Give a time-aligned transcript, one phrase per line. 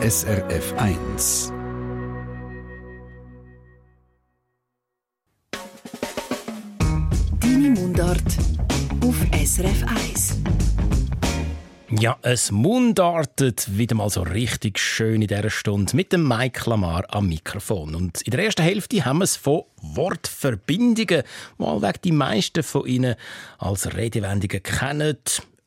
[0.00, 1.52] SRF 1.
[7.40, 8.22] Deine Mundart
[9.04, 10.38] auf SRF 1.
[11.98, 17.04] Ja, es mundartet wieder mal so richtig schön in dieser Stunde mit dem Mike Lamar
[17.08, 17.96] am Mikrofon.
[17.96, 21.24] Und in der ersten Hälfte haben wir es von Wortverbindungen,
[21.56, 23.16] mal die meisten von Ihnen
[23.58, 25.18] als Redewendungen kennen.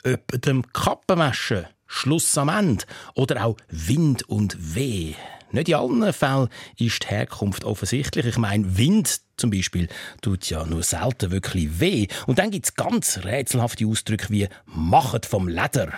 [0.03, 2.85] Etwa dem Kappenwaschen, Schluss am Ende
[3.15, 5.13] oder auch Wind und Weh.
[5.51, 8.25] Nicht in allen Fällen ist die Herkunft offensichtlich.
[8.25, 9.89] Ich meine, Wind zum Beispiel
[10.21, 12.07] tut ja nur selten wirklich weh.
[12.27, 15.91] Und dann gibt es ganz rätselhafte Ausdrücke wie «machet vom Leder».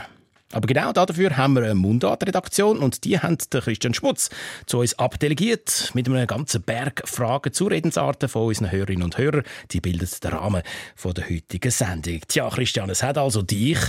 [0.53, 4.29] Aber genau dafür haben wir eine Mundartredaktion und die haben Christian Schmutz
[4.65, 9.43] zu uns abdelegiert mit einem ganzen Berg Fragen zu Redensarten von unseren Hörerinnen und Hörern.
[9.71, 10.63] Die bilden den Rahmen
[10.95, 12.21] von der heutigen Sendung.
[12.27, 13.79] Tja, Christian, es hat also dich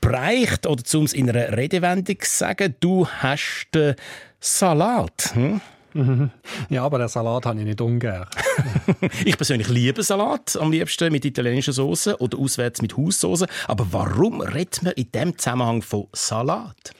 [0.00, 3.94] bereicht, oder zum in einer Redewendung sagen, du hast den
[4.40, 5.34] Salat.
[5.34, 5.60] Hm?
[6.70, 8.26] Ja, aber den Salat habe ich nicht ungern.
[9.24, 13.46] ich persönlich liebe Salat, am liebsten mit italienischer Soße oder auswärts mit Haussoße.
[13.68, 16.92] Aber warum redet man in dem Zusammenhang von Salat?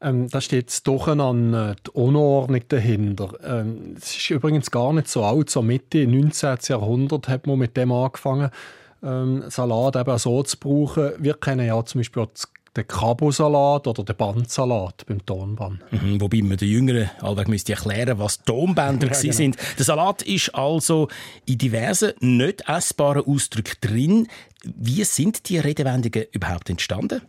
[0.00, 3.34] Ähm, da steht doch an äh, die Unordnung dahinter.
[3.44, 6.58] Ähm, es ist übrigens gar nicht so alt, so Mitte 19.
[6.68, 8.50] Jahrhundert hat man mit dem angefangen,
[9.04, 11.12] ähm, Salat eben so zu brauchen.
[11.18, 15.80] Wir kennen ja zum Beispiel das den Kabosalat oder den Bandsalat beim Tonband.
[15.92, 19.32] Mhm, wobei man den Jüngeren allweg müsste erklären, was Tonbänder ja, genau.
[19.32, 19.56] sind.
[19.78, 21.08] Der Salat ist also
[21.44, 24.28] in diversen nicht essbaren Ausdrücken drin.
[24.64, 27.22] Wie sind die Redewendungen überhaupt entstanden?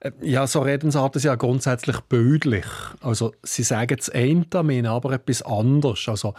[0.00, 2.66] Äh, ja, so Redensarten sind ja grundsätzlich bildlich.
[3.00, 6.08] Also sie sagen das eine, aber etwas anderes.
[6.08, 6.34] Also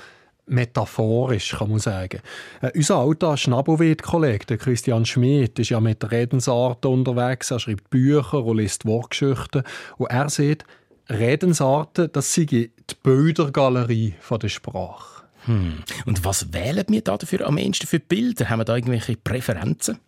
[0.48, 2.20] metaphorisch, kann man sagen.
[2.62, 7.52] Äh, unser alter Schnabelwirt-Kollege, Christian Schmidt, ist ja mit Redensarten unterwegs.
[7.52, 9.64] Er schreibt Bücher und liest Wortgeschichten.
[9.98, 10.66] Und er sieht,
[11.10, 12.72] Redensarten, das sei die
[13.04, 15.24] Bildergalerie der Sprache.
[15.46, 15.84] Hm.
[16.06, 18.50] Und was wählen wir da dafür am ehesten für Bilder?
[18.50, 20.00] Haben wir da irgendwelche Präferenzen?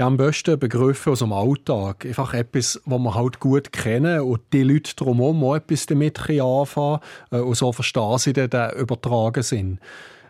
[0.00, 2.06] Ja, am besten Begriffe aus dem Alltag.
[2.06, 7.00] Einfach etwas, was wir halt gut kennen und die Leute drumherum auch etwas damit anfangen
[7.30, 9.78] äh, und so verstehen sie den, den übertragen sind.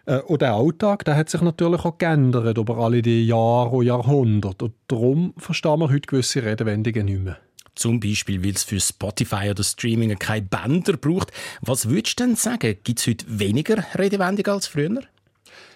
[0.06, 3.86] Äh, und der Alltag der hat sich natürlich auch geändert über alle die Jahre und
[3.86, 4.64] Jahrhunderte.
[4.64, 7.38] Und darum verstehen wir heute gewisse Redewendungen nicht mehr.
[7.76, 11.30] Zum Beispiel, weil es für Spotify oder Streaming keine Bänder braucht.
[11.60, 12.76] Was würdest du denn sagen?
[12.82, 15.02] Gibt es heute weniger Redewendungen als früher?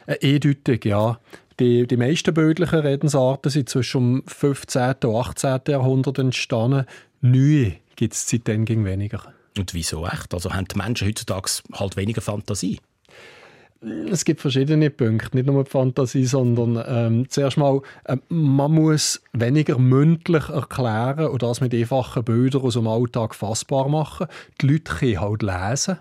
[0.07, 1.19] Äh, eindeutig, ja.
[1.61, 4.95] Die, die meisten bildlichen Redensarten sind zwischen dem 15.
[5.05, 5.61] und 18.
[5.69, 6.87] Jahrhundert entstanden.
[7.21, 9.33] Neue gibt es seitdem gegen weniger.
[9.57, 10.35] Und wieso echt?
[10.35, 12.81] Also haben die Menschen heutzutage halt weniger Fantasie?
[14.11, 19.23] Es gibt verschiedene Punkte, nicht nur die Fantasie, sondern ähm, zuerst mal, äh, man muss
[19.33, 24.27] weniger mündlich erklären und das mit einfachen Bildern aus dem Alltag fassbar machen.
[24.61, 25.99] Die Leute können halt lesen.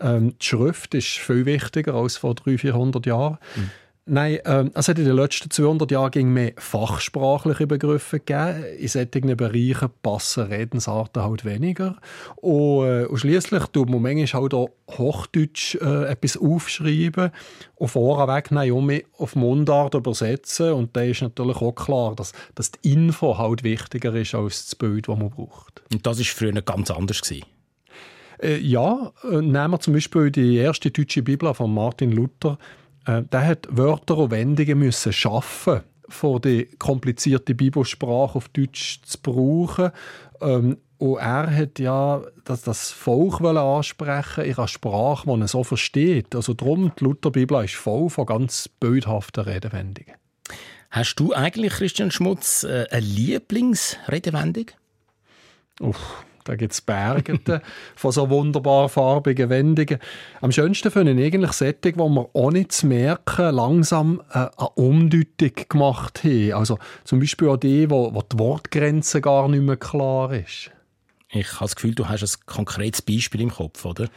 [0.00, 3.38] Ähm, die Schrift ist viel wichtiger als vor 300, 400 Jahren.
[3.56, 3.70] Mhm.
[4.10, 8.64] Nein, ähm, es hat in den letzten 200 Jahren mehr fachsprachliche Begriffe gegeben.
[8.78, 11.96] In solchen Bereichen passen Redensarten halt weniger.
[12.36, 17.32] Und, äh, und schliesslich tut man manchmal halt auch Hochdeutsch äh, etwas aufschreiben
[17.74, 20.72] und vorweg um auf Mundart übersetzen.
[20.72, 24.74] Und da ist natürlich auch klar, dass, dass die Info halt wichtiger ist als das
[24.74, 25.82] Bild, das man braucht.
[25.92, 27.20] Und das war früher ganz anders.
[27.20, 27.44] Gewesen.
[28.42, 32.56] Äh, ja, äh, nehmen wir zum Beispiel die erste deutsche Bibel von Martin Luther
[33.08, 39.18] äh, der hat Wörter und Wendungen müssen schaffen, vor die komplizierte Bibelsprache auf Deutsch zu
[39.22, 39.90] brauchen.
[40.40, 45.64] Ähm, und er hat ja das, das Volk ansprechen in einer Sprache, die er so
[45.64, 46.34] versteht.
[46.34, 50.14] Also darum, die Lutherbibel ist voll von ganz bildhaften Redewendungen.
[50.90, 54.66] Hast du eigentlich, Christian Schmutz, äh, eine Lieblingsredewendung?
[55.80, 57.38] Uff, da gibt es Berge
[57.94, 59.98] von so wunderbar farbigen Wendungen.
[60.40, 65.52] Am schönsten finde ich eigentlich Sättig, wo wir ohne zu merken langsam äh, eine Umdeutung
[65.68, 66.54] gemacht haben.
[66.54, 70.70] Also zum Beispiel auch die, wo, wo die Wortgrenze gar nicht mehr klar ist.
[71.30, 74.08] Ich habe das Gefühl, du hast ein konkretes Beispiel im Kopf, oder?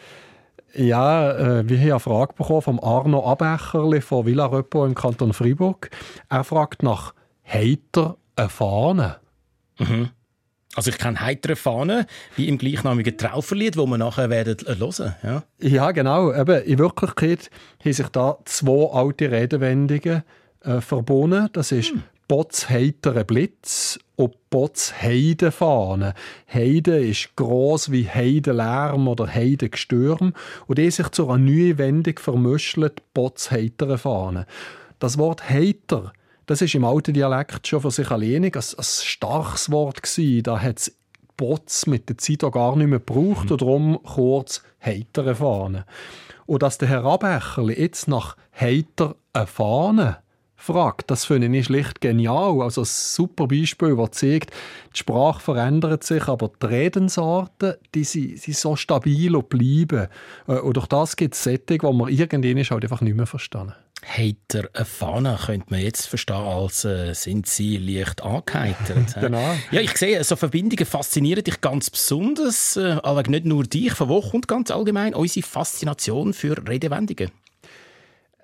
[0.73, 5.89] Ja, äh, wir haben eine Frage bekommen vom Arno Abecherli von Villaröpo im Kanton Fribourg.
[6.29, 7.13] Er fragt nach
[7.45, 9.17] «Heiter eine Fahne?»
[9.79, 10.11] mhm.
[10.75, 12.06] Also ich kenne heitere Fahnen,
[12.38, 15.15] wie im gleichnamigen Trauferlied, wo wir nachher werden hören.
[15.21, 16.33] Ja, ja genau.
[16.33, 17.50] Eben, in Wirklichkeit
[17.83, 20.23] haben sich da zwei alte Redewendungen
[20.63, 21.50] äh, verbunden.
[21.51, 22.03] Das ist hm.
[22.29, 26.13] Bots heitere Blitz und Bots Heidefahne.
[26.47, 30.33] Heide ist groß wie Heidelärm oder Heidegestürm
[30.68, 34.45] und die sich zu einer neuen Wendung vermischelt, Bots heitere Fahne.
[35.00, 36.13] Das Wort heiter
[36.51, 40.44] das ist im alten Dialekt schon für sich alleine ein, ein starkes Wort gewesen.
[40.44, 40.98] Da hat es
[41.38, 43.51] Putz mit der Zeit auch gar nicht mehr braucht mhm.
[43.51, 45.86] und darum kurz heitere Fahne.
[46.45, 49.15] Und dass der Herr Abecherli jetzt nach heiter
[49.45, 50.18] Fahne
[50.57, 52.62] fragt, das finde ich schlicht genial.
[52.62, 54.51] Also ein super Beispiel, das zeigt,
[54.94, 60.07] die Sprache verändert sich, aber die Redensarten, die sind, sind so stabil und bleiben.
[60.50, 63.74] Äh, und durch das gibt es Sättig, die man irgendwann halt einfach nicht mehr verstanden.
[64.06, 69.15] Heiter eine Fahne könnte man jetzt verstehen, als äh, sind sie leicht angeheitert.
[69.21, 69.56] genau.
[69.71, 74.09] Ja, ich sehe, so Verbindungen faszinieren dich ganz besonders, äh, aber nicht nur dich, von
[74.09, 77.31] wo kommt ganz allgemein unsere Faszination für Redewendungen?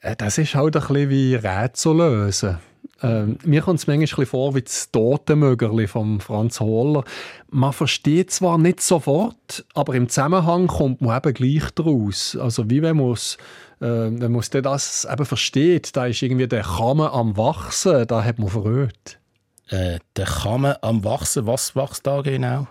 [0.01, 2.59] Äh, das ist halt ein bisschen wie Rätsel lösen.
[3.01, 7.03] Ähm, mir kommt es manchmal vor wie das Totenmögerli von Franz Holler.
[7.49, 12.35] Man versteht zwar nicht sofort, aber im Zusammenhang kommt man eben gleich daraus.
[12.39, 13.37] Also wie wenn man es
[13.79, 18.39] äh, wenn man das eben versteht, da ist irgendwie der Kamm am Wachsen, da hat
[18.39, 19.19] man verrät.
[19.69, 22.67] Äh, der Kamm am Wachsen, was wächst da genau?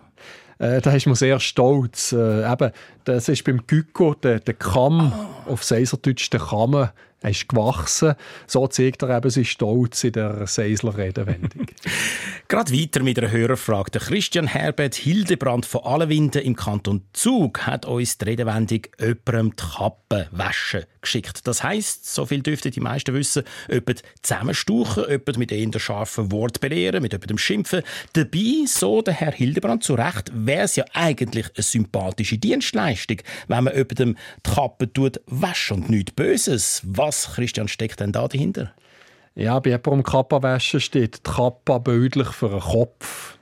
[0.58, 2.12] Äh, da ist man sehr stolz.
[2.12, 2.72] Äh, eben,
[3.04, 5.35] das ist beim Gyko der, der Kamm, oh.
[5.46, 6.88] Auf Seiserdeutsch der Kamm,
[7.22, 8.14] er ist gewachsen.
[8.46, 11.66] So zeigt er eben seinen Stolz in der Seisler Redewendung.
[12.48, 13.90] Gerade weiter mit einer Hörerfrage.
[13.90, 19.62] Der Christian Herbert Hildebrand von Allenwinden im Kanton Zug hat uns die Redewendung «Öpperem die
[19.62, 21.46] Kappe waschen» geschickt.
[21.46, 26.60] Das heisst, so viel dürften die meisten wissen, jemand zusammenstuchen, jemand mit eher scharfen Wort
[26.60, 27.82] belehren, mit jemandem schimpfen.
[28.12, 33.64] Dabei, so der Herr Hildebrand zu Recht, wäre es ja eigentlich eine sympathische Dienstleistung, wenn
[33.64, 36.82] man jemandem die Kappe tut, waschen und nichts Böses.
[36.84, 38.72] Was, Christian, steckt denn da dahinter?
[39.34, 43.38] Ja, bei jemandem Kappa waschen steht die Kappa bildlich für einen Kopf.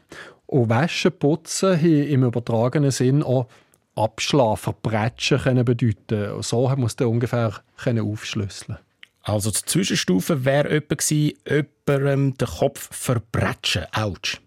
[0.46, 3.48] Und Waschen, Putzen haben im übertragenen Sinn auch
[3.96, 6.42] Abschlafen, Verbrechen können bedeuten.
[6.42, 8.78] So haben wir es dann ungefähr aufschlüsseln
[9.22, 13.84] Also die Zwischenstufe wäre jemand gewesen, jemandem den Kopf verbrechen.
[13.92, 14.40] Autsch.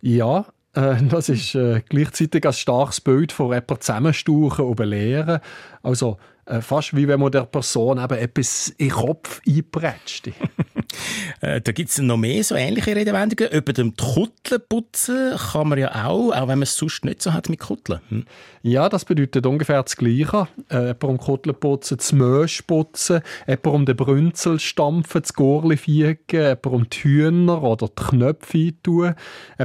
[0.00, 5.40] Ja, äh, das ist äh, gleichzeitig ein starkes Bild von jemandem zusammenstauchen und belehren.
[5.82, 10.28] Also äh, fast wie wenn man der Person eben etwas in den Kopf einprätscht.
[11.40, 13.52] äh, da gibt es noch mehr so ähnliche Redewendungen.
[13.52, 17.32] Über dem Kutteln putzen kann man ja auch, auch wenn man es sonst nicht so
[17.32, 18.00] hat mit Kutteln.
[18.08, 18.24] Hm?
[18.62, 20.48] Ja, das bedeutet ungefähr das Gleiche.
[20.68, 26.18] Äh, um Kutteln putzen, das Mösch putzen, jemand um den Brünzel stampfen, das Gurli fiegen,
[26.30, 29.14] jemand um die Hühner oder die Knöpfe eintun,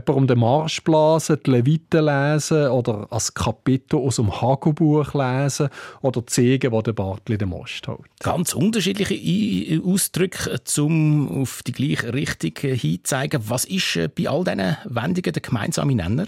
[0.08, 5.70] um den Marsch blasen, die Leviten lesen oder ein Kapitel aus dem Hagelbuch lesen
[6.02, 8.00] oder Zegen wo der Bartli den Most hält.
[8.20, 13.42] Ganz unterschiedliche Ausdrücke, um auf die gleiche Richtung hinzuzeigen.
[13.48, 16.28] Was ist äh, bei all diesen Wendungen der gemeinsame Nenner?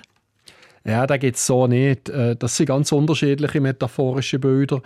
[0.86, 2.10] Ja, da geht es so nicht.
[2.10, 4.82] Äh, das sind ganz unterschiedliche metaphorische Bilder.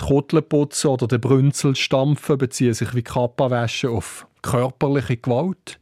[0.00, 5.78] Die Kottelputzen oder der Brünzel stampfen beziehen sich wie Kappawaschen auf körperliche Gewalt.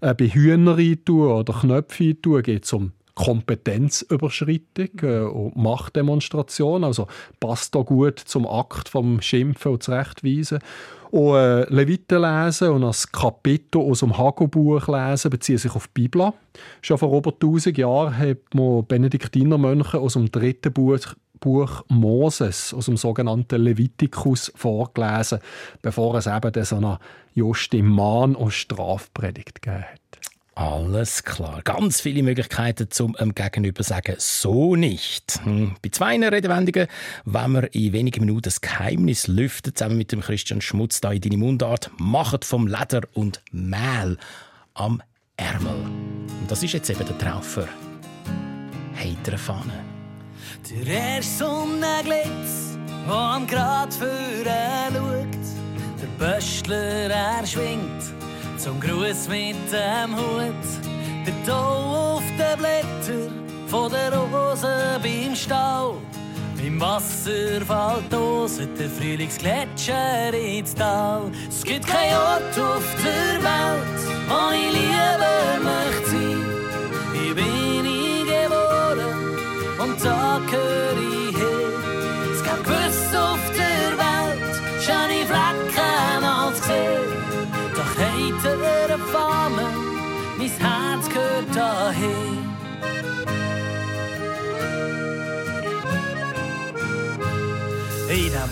[0.00, 0.76] Äh, bei Hühner
[1.08, 6.84] oder Knöpfe geht es um Kompetenzüberschreitung äh, und Machtdemonstration.
[6.84, 7.06] Also
[7.40, 10.58] passt da gut zum Akt vom Schimpfen und Zurechtweisen.
[11.10, 16.02] Und äh, Leviten lesen und das Kapitel aus dem Hagelbuch lesen beziehen sich auf die
[16.02, 16.32] Bibel.
[16.80, 22.86] Schon vor über 1000 Jahren hat man Benediktinermönche aus dem dritten Buch Buch Moses aus
[22.86, 25.40] dem sogenannten Levitikus vorgelesen,
[25.82, 26.98] bevor es eben so eine
[27.34, 30.21] Justi Mahn- und Strafpredigt gegeben hat.
[30.54, 31.62] Alles klar.
[31.62, 35.40] Ganz viele Möglichkeiten zum ähm, Gegenüber sagen, so nicht.
[35.44, 35.76] Hm.
[35.82, 36.88] Bei zwei Redewendungen
[37.24, 41.22] wenn wir in wenigen Minuten das Geheimnis lüften, zusammen mit dem Christian Schmutz da in
[41.22, 44.18] deine Mundart, macht vom Leder und Mehl
[44.74, 45.02] am
[45.36, 45.72] Ärmel.
[45.72, 47.66] Und das ist jetzt eben der Traufer.
[48.94, 49.84] Heitere Fahne.
[50.68, 58.21] Der erste Sonnenglitz, der am Grad schaut, der Böstler, er schwingt
[58.62, 60.54] zum Gruß mit dem Hut.
[61.26, 63.32] Der Tau auf den Blättern
[63.66, 65.96] von der Rose beim Stau.
[66.64, 71.32] Im Wasser fällt aus der Frühlingsgletscher ins Tal.
[71.48, 76.42] Es gibt kein Ort auf der Welt, wo ich lieber möchte sein.
[77.14, 79.40] Ich bin nie geboren
[79.80, 81.21] und da gehöre ich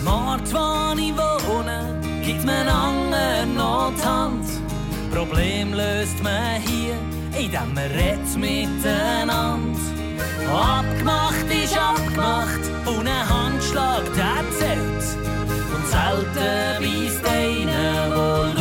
[0.01, 4.47] Dem Ort, wo ich wohne, gibt man Anger noch die Hand.
[5.13, 6.95] Problem löst man hier,
[7.39, 9.79] indem man redet miteinander.
[10.51, 15.05] Abgemacht ist abgemacht und ein Handschlag, der zählt.
[15.71, 18.60] Und selten beißt einer, der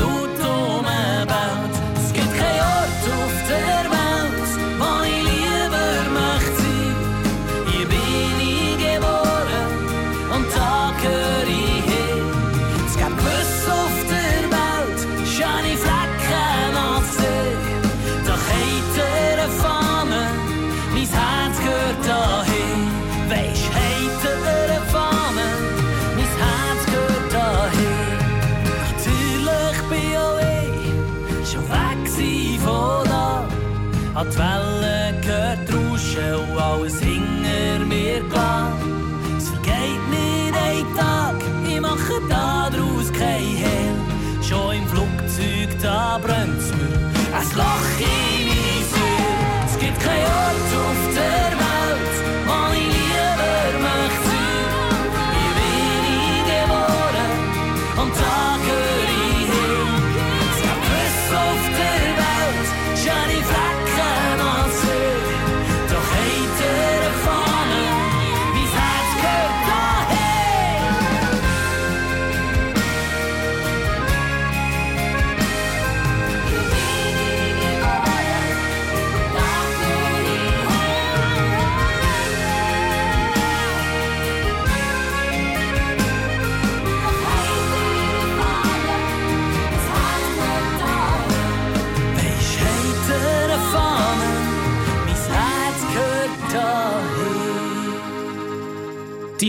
[34.25, 39.37] die Wellen gehört rauschen und alles hinter mir gelassen.
[39.39, 41.37] Es vergeht nicht ein Tag,
[41.67, 43.95] ich mache daraus kein Hehl.
[44.43, 48.20] Schon im Flugzeug, da brennt's mir ein Loch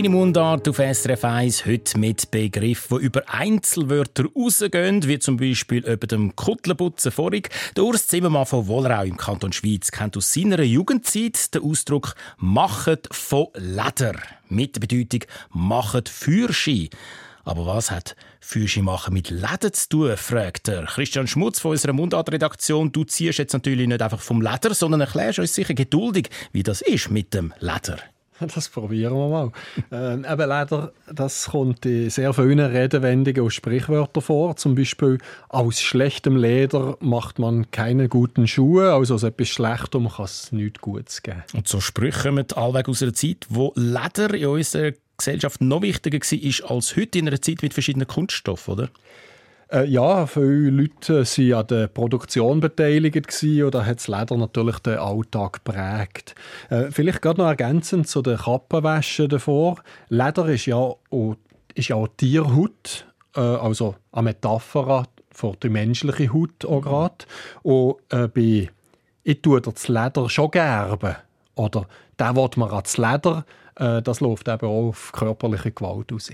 [0.02, 5.86] Deine Mundart auf SRF 1 heute mit Begriffen, die über Einzelwörter rausgehen, wie zum Beispiel
[5.86, 7.50] über dem Kuttleputzen vorig.
[7.76, 13.08] Der Urs Zimmermann von Wollerau im Kanton Schweiz kennt aus seiner Jugendzeit den Ausdruck «Machet
[13.12, 14.16] von Leder»
[14.48, 16.88] mit der Bedeutung «Machet Fürschein».
[17.44, 20.86] Aber was hat Fürschein machen mit Leder zu tun, fragt er.
[20.86, 22.90] Christian Schmutz von unserer Mundartredaktion.
[22.90, 26.80] Du ziehst jetzt natürlich nicht einfach vom Leder, sondern erklärst uns sicher geduldig, wie das
[26.80, 27.98] ist mit dem Leder.
[28.54, 29.52] Das probieren wir mal.
[29.90, 34.56] ähm, eben Leder, das kommt in sehr vielen Redewendungen und Sprichwörtern vor.
[34.56, 35.18] Zum Beispiel,
[35.48, 38.92] aus schlechtem Leder macht man keine guten Schuhe.
[38.92, 41.42] Also aus etwas Schlechtem kann es nichts Gutes geben.
[41.54, 46.18] Und so Sprüche kommen allweg aus einer Zeit, wo Leder in unserer Gesellschaft noch wichtiger
[46.18, 48.88] war als heute in einer Zeit mit verschiedenen Kunststoffen, oder?
[49.72, 54.78] Äh, ja, viele Leute waren an der Produktion beteiligt gewesen, und hat das Leder natürlich
[54.80, 56.34] den Alltag geprägt.
[56.68, 59.76] Äh, vielleicht gerade noch ergänzend zu den Kappenwäschen davor.
[60.08, 60.98] Leder ist ja auch,
[61.74, 67.24] ist ja auch Tierhaut, äh, also eine Metapher für die menschliche Haut auch gerade.
[67.62, 68.70] Und äh, bei
[69.24, 71.16] «Ich tue dir das Leder schon gerben»
[71.54, 71.86] oder
[72.18, 76.30] «Der will mir ans Leder», äh, das läuft eben auch auf körperliche Gewalt aus.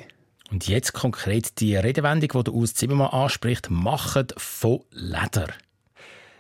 [0.50, 5.48] Und jetzt konkret die Redewendung, die der Urs Zimmermann anspricht, «Machet von Leder».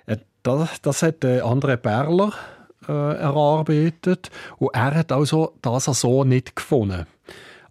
[0.06, 2.32] Äh, Das, das hat der André Perler
[2.88, 7.06] äh, erarbeitet und er hat also das so nicht gefunden.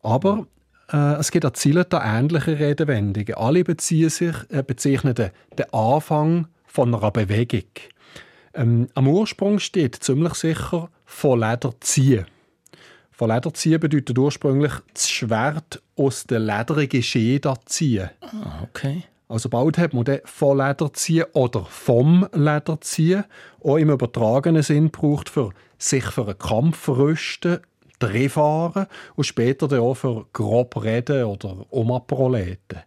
[0.04, 0.46] Aber
[0.92, 3.34] äh, es gibt an Zielen da ähnliche Redewendungen.
[3.34, 7.72] Alle beziehen sich, äh, bezeichnen den, den Anfang von einer Bewegung.
[8.54, 12.26] Ähm, am Ursprung steht ziemlich sicher «von Leder ziehen».
[13.18, 18.12] Von Leder ziehen bedeutet ursprünglich das Schwert aus der lederigen Schäde ziehen.
[18.22, 19.06] Ah, okay.
[19.28, 23.24] Also bald hat man den von Leder ziehen oder vom Leder ziehen.
[23.64, 27.62] Auch im übertragenen Sinn braucht für sich für einen Kampf rüsten,
[27.98, 32.84] Drehfahren und später dann auch für grob reden oder Omaproleten.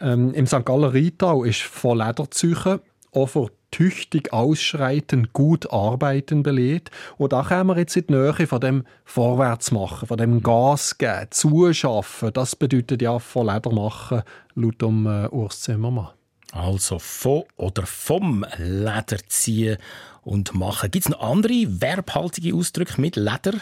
[0.00, 0.64] Ähm, Im St.
[0.64, 2.78] Galler Rietau ist von Lederzüchen
[3.10, 6.90] auch für tüchtig ausschreiten, gut arbeiten belegt.
[7.18, 11.26] Und da kommen wir jetzt in die Nähe von dem Vorwärtsmachen, von dem Gas geben,
[11.30, 12.32] zuschaffen.
[12.32, 14.22] Das bedeutet ja von Leder machen,
[14.54, 16.08] laut um äh, Urs Zimmermann.
[16.52, 19.78] Also von oder vom Leder ziehen
[20.22, 20.90] und machen.
[20.90, 23.54] Gibt es noch andere verbhaltige Ausdrücke mit Leder?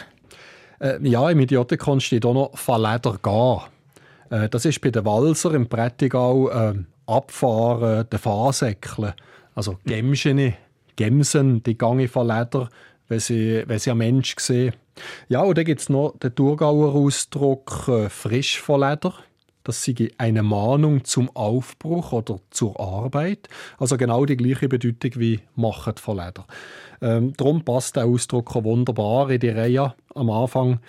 [0.79, 3.59] Äh, ja, im Idiotikon steht auch noch «von Leder gehen».
[4.29, 6.73] Äh, das ist bei den Walser im Prättigau äh,
[7.05, 9.13] abfahren, den Fahrsäckeln.
[9.59, 10.53] Also Gemschene,
[10.95, 12.69] Gemsen, die gange von Leder,
[13.09, 14.73] wenn sie, wenn sie ein Mensch sehen.
[15.27, 19.13] Ja, und dann gibt es noch den Thurgauer Ausdruck äh, «frisch von Leder».
[19.65, 23.49] Das sei eine Mahnung zum Aufbruch oder zur Arbeit.
[23.77, 26.47] Also genau die gleiche Bedeutung wie «machet von Leder».
[27.01, 30.79] Ähm, darum passt der Ausdruck auch wunderbar in die Reihe am Anfang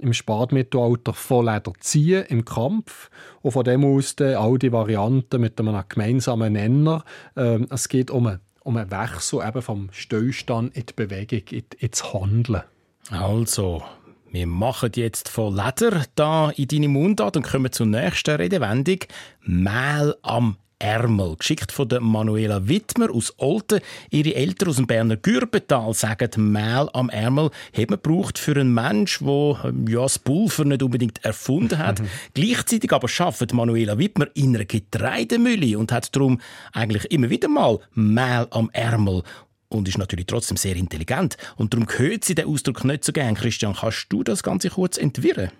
[0.00, 3.10] im Spätmittelalter von Leder ziehen im Kampf
[3.42, 7.04] und von dem aus all die Varianten mit einem gemeinsamen Nenner.
[7.36, 11.64] Ähm, es geht um einen, um einen Wechsel eben vom Stillstand in die Bewegung, in,
[11.78, 12.62] ins Handeln.
[13.10, 13.82] Also,
[14.30, 18.98] wir machen jetzt von Leder da in deine Mundart und kommen zur nächsten Redewendung.
[19.42, 21.36] Mehl am Ärmel.
[21.36, 23.80] Geschickt von der Manuela Wittmer aus Olten.
[24.10, 28.74] Ihre Eltern aus dem Berner Gürbetal sagen, Mehl am Ärmel hat man gebraucht für einen
[28.74, 32.02] Mensch, der ähm, ja, das Pulver nicht unbedingt erfunden hat.
[32.34, 36.40] Gleichzeitig aber arbeitet Manuela Wittmer in einer Getreidemühle und hat darum
[36.72, 39.22] eigentlich immer wieder mal Mehl am Ärmel
[39.70, 41.36] und ist natürlich trotzdem sehr intelligent.
[41.56, 43.34] Und darum gehört sie den Ausdruck nicht so gern.
[43.34, 45.50] Christian, kannst du das Ganze kurz entwirren?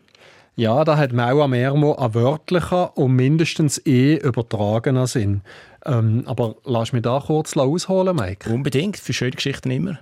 [0.60, 5.40] Ja, da hat Mau am Ermo einen wörtlichen und mindestens eh übertragenen Sinn.
[5.86, 8.52] Ähm, aber lass mich da kurz ausholen, Mike.
[8.52, 10.00] Unbedingt, für schöne Geschichten immer.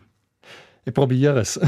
[0.84, 1.60] Ich probiere es.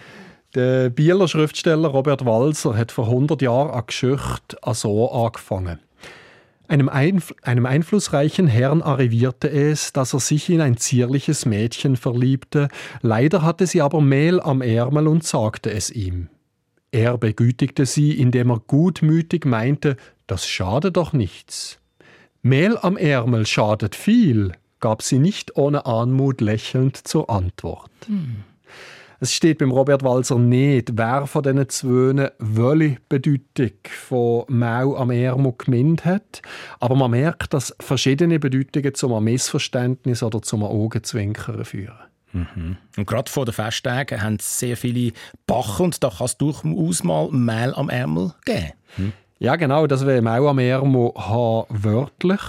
[0.54, 5.80] Der Bieler Schriftsteller Robert Walser hat vor 100 Jahren eine Geschichte so angefangen.
[6.68, 12.68] Einem, Einf einem einflussreichen Herrn arrivierte es, dass er sich in ein zierliches Mädchen verliebte.
[13.02, 16.30] Leider hatte sie aber Mehl am Ärmel und sagte es ihm.
[16.90, 21.78] Er begütigte sie, indem er gutmütig meinte, das schade doch nichts.
[22.42, 27.90] Mehl am Ärmel schadet viel, gab sie nicht ohne Anmut lächelnd zur Antwort.
[28.06, 28.44] Hm.
[29.20, 35.10] Es steht beim Robert Walser nicht, wer von diesen zwei welche Bedeutung von Mau am
[35.10, 36.40] Ärmel gemeint hat.
[36.78, 42.07] Aber man merkt, dass verschiedene Bedeutungen zum Missverständnis oder zum Augenzwinkern führen.
[42.32, 42.76] Mhm.
[42.96, 45.12] Und gerade vor den Festtagen haben es sehr viele
[45.46, 48.72] Bach und da kann es durchaus mal Mehl am Ärmel geben.
[48.96, 49.12] Mhm.
[49.38, 52.40] Ja, genau, das wäre Mehl am Ärmel haben, wörtlich.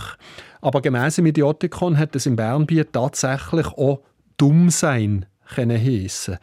[0.62, 4.02] Aber gemäss dem Idiotikon hat es im Bernbiet tatsächlich auch
[4.38, 6.38] dumm sein können heissen.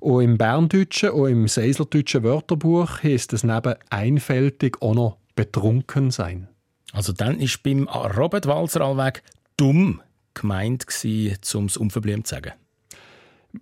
[0.00, 6.48] Und im Berndeutschen und im Seiseldeutschen Wörterbuch heisst es neben einfältig auch noch betrunken sein.
[6.92, 9.22] Also dann ist beim Robert Walzer allweg
[9.56, 10.02] dumm
[10.34, 10.86] gemeint
[11.54, 12.52] um es unverblümt zu sagen.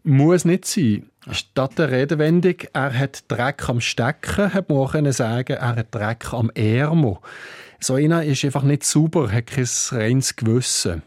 [0.03, 1.11] Muss nicht sein.
[1.31, 6.33] Statt der Redewendung, er hat Dreck am Stecken, hat man auch sagen, er hat Dreck
[6.33, 7.19] am Ärmel.
[7.81, 11.03] So einer ist einfach nicht sauber, hat kein reines Gewissen.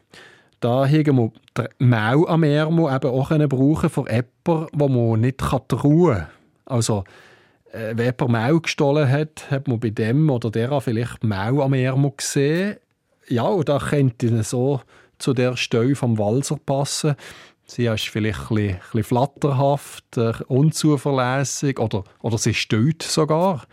[0.60, 5.38] Da haben wir die Mau am Ärmel eben auch brauchen für jemanden, wo man nicht
[5.38, 6.28] trauen kann.
[6.66, 7.04] Also,
[7.72, 11.74] äh, wenn jemand Mau gestohlen hat, hat man bei dem oder der vielleicht Mau am
[11.74, 12.78] Ärmel gesehen.
[13.28, 14.82] Ja, und da könnte so
[15.19, 17.15] zu der Stelle vom Walser passen.
[17.65, 23.65] Sie ist vielleicht ein bisschen, ein bisschen flatterhaft, äh, unzuverlässig oder, oder sie steht sogar.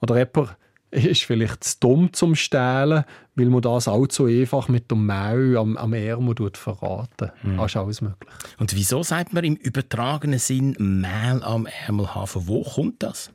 [0.00, 0.56] Oder jemand
[0.90, 3.04] ist vielleicht zu dumm zum Stehlen,
[3.36, 7.30] weil man das auch so einfach mit dem Maul am, am Ärmel verraten.
[7.42, 7.56] Mhm.
[7.58, 8.30] Das ist alles möglich.
[8.58, 12.48] Und wieso sagt man im übertragenen Sinn Mehl am Ärmel haben?
[12.48, 13.32] Wo kommt das?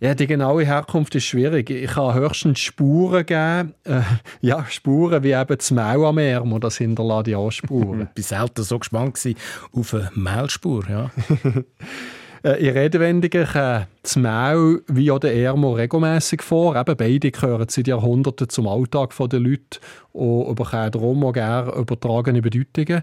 [0.00, 1.68] Ja, die genaue Herkunft ist schwierig.
[1.68, 3.74] Ich kann höchstens Spuren geben.
[3.84, 4.00] Äh,
[4.40, 8.08] ja, Spuren wie eben das Maul am Ärmel, das hinterlässt ja auch Spuren.
[8.16, 9.22] ich war selten so gespannt
[9.72, 11.10] auf eine Maulspur, ja.
[12.42, 16.74] Äh, in Redewendungen kommen das Maul wie auch der Ärmel regelmässig vor.
[16.74, 19.78] Eben beide gehören seit Jahrhunderten zum Alltag der Leute
[20.12, 23.02] und überkommen darum auch gerne übertragene Bedeutungen.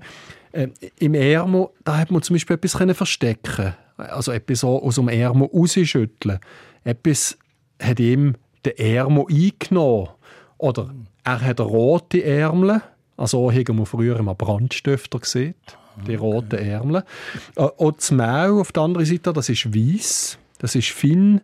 [0.51, 5.49] Äh, Im Ärmel da hat man zum Beispiel etwas verstecken Also etwas aus dem Ärmel
[5.53, 6.39] rausschütteln.
[6.87, 7.37] Etwas
[7.81, 10.09] hat ihm den Ärmel eingenommen.
[10.57, 12.81] Oder er hat rote Ärmel.
[13.17, 15.55] Also haben wir früher immer Brandstifter gesehen
[16.05, 17.03] die roten Ärmel.
[17.55, 21.41] Äh, und das Maul auf der anderen Seite, das ist weiß, das ist fein,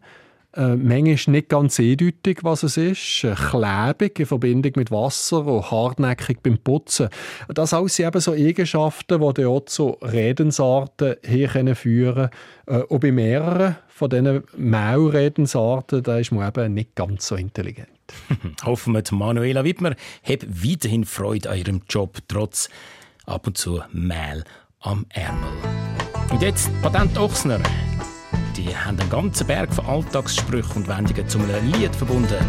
[0.55, 3.23] äh, manchmal nicht ganz eindeutig, was es ist.
[3.23, 7.09] Äh, klebig in Verbindung mit Wasser und hartnäckig beim Putzen.
[7.53, 12.29] Das alles sind eben so Eigenschaften, die dann auch zu Redensarten hier führen
[12.65, 12.81] können.
[12.81, 17.89] Äh, und bei mehreren von diesen Maulredensarten da ist man eben nicht ganz so intelligent.
[18.65, 22.69] Hoffen wir, Manuela Wittmer hat weiterhin Freude an ihrem Job, trotz
[23.25, 24.43] ab und zu Mehl
[24.79, 25.49] am Ärmel.
[26.29, 27.59] Und jetzt Patent Ochsner.
[28.55, 32.45] Die haben einen ganzen Berg von Alltagssprüchen und Wendungen zu einem Lied verbunden.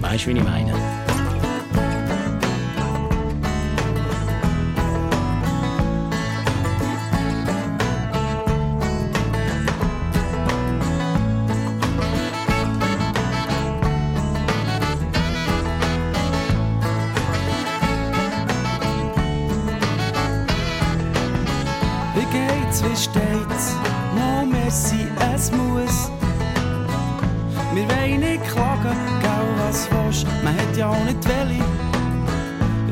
[0.00, 1.05] Weißt du, wie ich meine?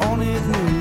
[0.00, 0.74] auch nicht neu.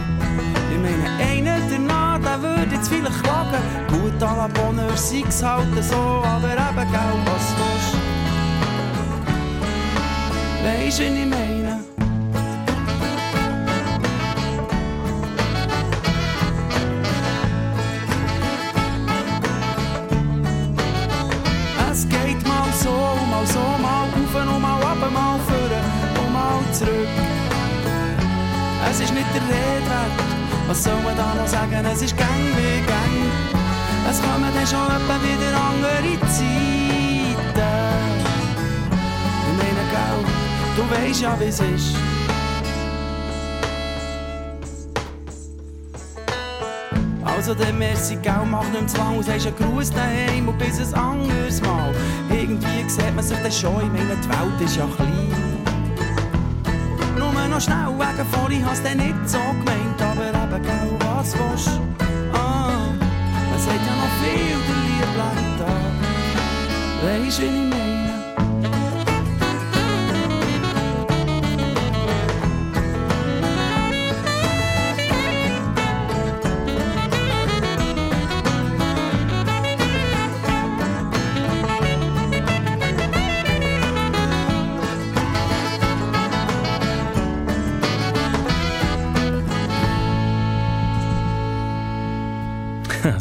[0.71, 3.62] Ich meine, einer danach, der würde jetzt vielleicht klagen.
[3.88, 7.95] Gut, à la Bonheur sei's halt so, aber eben, gell, was willst
[10.63, 11.51] Weisst du, wie ich meine?
[31.52, 31.86] Sagen?
[31.86, 33.18] Es ist gang wie gang.
[34.10, 37.72] Es kommen dann schon etwa wieder andere Zeiten.
[39.48, 40.20] Ich meine, gell,
[40.78, 41.96] du weisst ja, wie es ist.
[47.24, 50.94] Also der merci, gell, mach nicht Zwang und sagst einen Gruß daheim und bis ein
[50.94, 51.94] anderes Mal.
[52.30, 55.32] Irgendwie sieht man sich dann schon, ich meine, die Welt ist ja klein.
[57.18, 61.79] Nur noch schnell wegen vorhin hast du nicht so gemeint, aber eben, gell, was willst
[62.34, 62.93] Ah,
[63.49, 65.73] man sagt ja noch viel, der Liebe bleibt da.
[67.03, 67.90] Weisst du, wie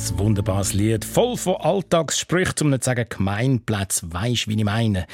[0.01, 5.07] Ein wunderbares Lied, voll von Alltagssprüchen, um nicht zu sagen Gemeinplätze, weisst wie ich meine,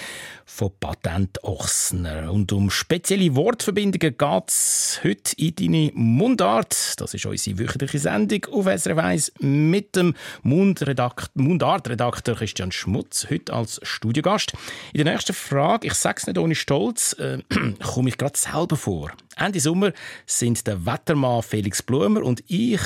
[0.45, 2.33] von Patent Ochsner.
[2.33, 7.01] Und um spezielle Wortverbindungen geht es heute in deine Mundart.
[7.01, 13.81] Das ist unsere wöchentliche Sendung auf SRF 1 mit dem Mundartredakteur Christian Schmutz, heute als
[13.83, 14.53] Studiogast.
[14.93, 17.39] In der nächsten Frage, ich sage es nicht ohne Stolz, äh,
[17.83, 19.11] komme ich gerade selber vor.
[19.37, 19.93] Ende Sommer
[20.27, 22.81] sind der Wettermann Felix Blumer und ich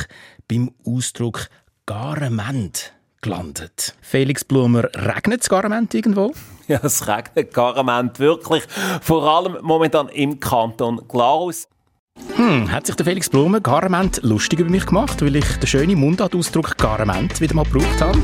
[0.49, 1.51] beim Ausdruck
[1.87, 3.95] Garement gelandet.
[4.01, 6.33] Felix Blumer, regnet es Garement irgendwo?
[6.69, 8.63] Ja, es regnet Garament wirklich.
[9.03, 11.67] Vor allem momentan im Kanton Glarus.
[12.37, 15.99] Hm, hat sich der Felix Blumer Garement lustig über mich gemacht, weil ich den schönen
[15.99, 18.19] Mundartausdruck Garement wieder mal gebraucht habe?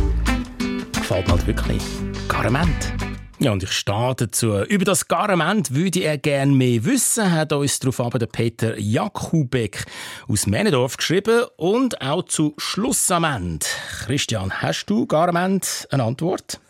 [0.93, 1.83] Gefällt mir halt wirklich.
[2.29, 3.06] Garement.
[3.39, 4.63] Ja, und ich stehe dazu.
[4.63, 9.85] Über das Garament würde er gerne mehr wissen, hat uns darauf aber der Peter Jakubek
[10.27, 13.67] aus Männendorf geschrieben und auch zu Schlussament.
[14.07, 16.61] Christian, hast du Garament eine Antwort?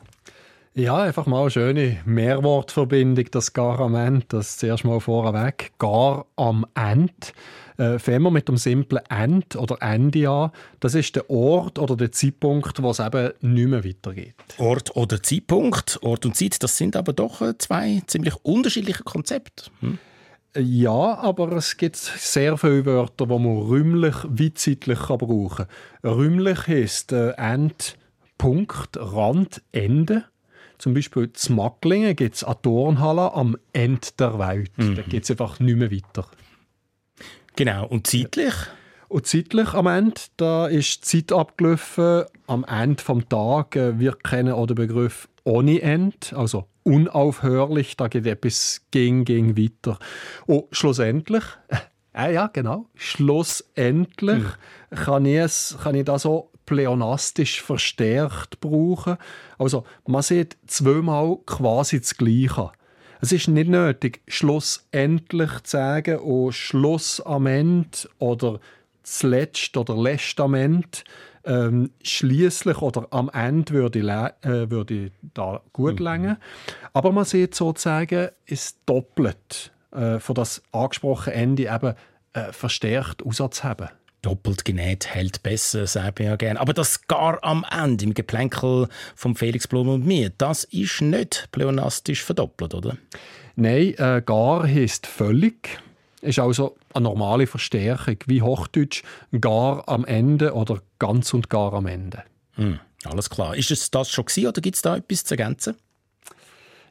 [0.79, 5.73] Ja, einfach mal eine schöne Mehrwortverbindung, das Garament, das zuerst mal vorweg.
[5.79, 7.15] Gar am Ende.
[7.79, 10.51] Äh, fangen wir mit dem simplen End oder Ende an.
[10.81, 14.35] Das ist der Ort oder der Zeitpunkt, wo es eben nicht mehr weitergeht.
[14.59, 15.99] Ort oder Zeitpunkt.
[16.03, 19.71] Ort und Zeit, das sind aber doch äh, zwei ziemlich unterschiedliche Konzepte.
[19.81, 19.99] Hm?
[20.59, 25.67] Ja, aber es gibt sehr viele Wörter, die man räumlich wie zeitlich brauchen kann.
[26.05, 27.97] Räumlich heisst äh, End,
[28.37, 30.25] Punkt, Rand, Ende.
[30.79, 34.73] Zum Beispiel zu Macklingen gibt es eine Turnhalle am Ende der Welt.
[34.77, 34.97] Mhm.
[34.97, 36.27] Da geht es einfach nicht mehr weiter.
[37.57, 37.87] Genau.
[37.87, 38.55] Und zeitlich?
[39.09, 42.25] Und zeitlich am Ende, da ist die Zeit abgelaufen.
[42.47, 48.27] Am Ende des Tages, wir kennen auch den Begriff ohne End, also unaufhörlich, da geht
[48.27, 49.99] etwas gegen, gegen weiter.
[50.47, 51.45] Und schlussendlich,
[52.13, 54.97] äh, ja genau, schlussendlich mhm.
[54.97, 59.17] kann, ich es, kann ich das so pleonastisch verstärkt brauchen.
[59.59, 62.73] Also man sieht zweimal quasi das Gleiche.
[63.21, 68.61] Es ist nicht nötig, schlussendlich zu sagen und Schluss am Ende oder
[69.03, 70.89] zuletzt oder letzte am Ende.
[71.45, 74.01] Ähm, schließlich oder am Ende würde,
[74.43, 76.05] äh, würde da gut mhm.
[76.05, 76.39] länger.
[76.93, 81.95] Aber man sieht sozusagen, ist doppelt äh, für das angesprochene Ende eben
[82.33, 83.89] äh, verstärkt auszuheben
[84.27, 86.61] doppelt genäht hält besser, sagt man ja gerne.
[86.61, 91.49] Aber das gar am Ende, im Geplänkel von Felix Blum und mir, das ist nicht
[91.53, 92.97] pleonastisch verdoppelt, oder?
[93.55, 95.79] Nein, äh, gar heisst völlig.
[96.23, 99.05] Ist also eine normale Verstärkung, wie Hochdeutsch
[99.41, 102.25] gar am Ende oder ganz und gar am Ende.
[102.55, 103.55] Hm, alles klar.
[103.55, 105.77] Ist es das schon gewesen, oder gibt es da etwas zu ergänzen?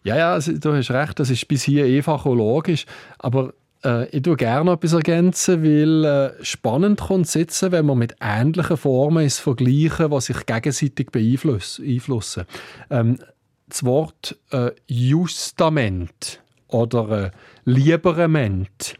[0.03, 2.85] Ja, ja, also, du hast recht, das ist bis hier einfach logisch.
[3.19, 3.53] Aber
[3.85, 8.77] äh, ich tue gerne etwas ergänzen, weil äh, spannend kommt sitzen, wenn man mit ähnlichen
[8.77, 12.45] Formen ins Vergleichen, was sich gegenseitig beeinflussen.
[12.89, 13.19] Ähm,
[13.67, 17.31] das Wort äh, Justament oder äh,
[17.63, 18.95] Liberement,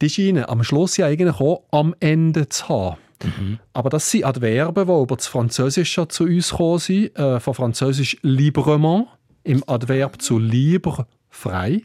[0.00, 2.96] die scheinen am Schluss ja eigentlich auch am Ende zu haben.
[3.22, 3.58] Mhm.
[3.72, 8.16] Aber das sind Adverben, die über das Französische zu uns gekommen sind, äh, von Französisch
[8.22, 9.06] librement,
[9.44, 11.82] im Adverb zu libre, frei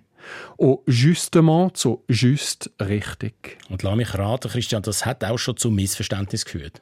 [0.58, 3.58] und justement zu just richtig.
[3.70, 6.82] Und lass mich raten, Christian, das hat auch schon zu Missverständnis geführt.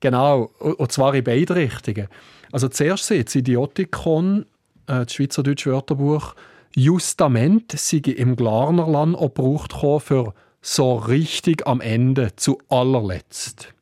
[0.00, 2.08] Genau, und zwar in beide Richtungen.
[2.52, 4.42] Also zuerst sieht das Idiotikon,
[4.86, 6.34] äh, das Schweizerdeutsche Wörterbuch,
[6.74, 13.72] Justament sei im Glarnerland auch gebraucht für so richtig am Ende, zu allerletzt.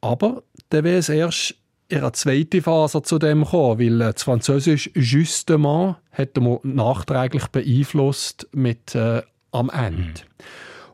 [0.00, 1.56] Aber dann wäre es erst
[1.92, 7.48] in einer zweiten Phase zu dem gekommen, weil äh, das Französisch «justement» hat man nachträglich
[7.48, 10.02] beeinflusst mit äh, «am Ende».
[10.02, 10.14] Mhm.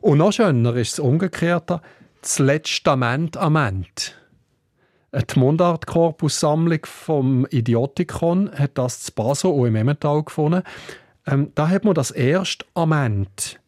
[0.01, 1.81] Und noch schöner ist das Umgekehrte
[2.21, 3.87] «das Letztament am Ende».
[5.13, 10.63] Die Mundart-Korpus-Sammlung vom Idiotikon hat das zu Basel und im Emmental gefunden.
[11.25, 13.59] Ähm, da hat man das erste Amend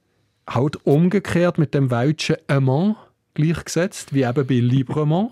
[0.47, 2.97] halt umgekehrt mit dem Welschen Amant
[3.33, 5.31] gleichgesetzt, wie eben bei Librement.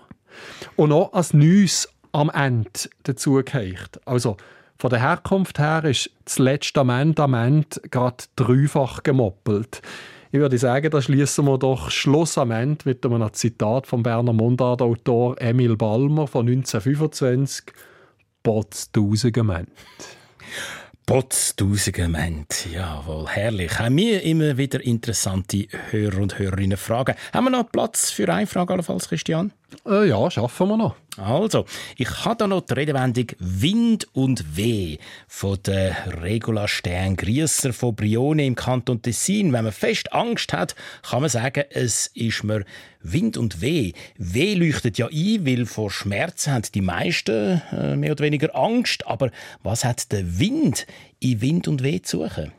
[0.76, 2.70] Und auch als Neues am Ende
[3.04, 4.00] dazu geheicht.
[4.06, 4.38] Also
[4.78, 9.82] von der Herkunft her ist das letzte Amend am Ende gerade dreifach gemoppelt.
[10.32, 14.32] Ich würde sagen, da schließen wir doch Schluss am Ende mit einem Zitat vom Berner
[14.32, 17.74] Mundart-Autor Emil Balmer von 1925.
[18.44, 19.36] Potz tausend
[21.06, 23.80] Potztausendement, jawohl, herrlich.
[23.80, 27.15] Haben wir immer wieder interessante Hörer und Hörerinnen Fragen.
[27.34, 29.52] Haben wir noch Platz für eine Frage, allenfalls, Christian?
[29.86, 30.95] Äh, ja, schaffen wir noch.
[31.17, 31.65] Also,
[31.97, 37.95] ich habe da noch die Redewendung Wind und Weh von der Regula Stern Grieser von
[37.95, 39.51] Brione im Kanton Tessin.
[39.51, 40.75] Wenn man fest Angst hat,
[41.10, 42.63] kann man sagen, es ist mir
[43.01, 43.93] Wind und Weh.
[44.17, 49.05] Weh leuchtet ja ein, weil vor Schmerzen haben die meisten äh, mehr oder weniger Angst.
[49.08, 49.32] Aber
[49.63, 50.88] was hat der Wind
[51.19, 52.53] in Wind und Weh zu suchen?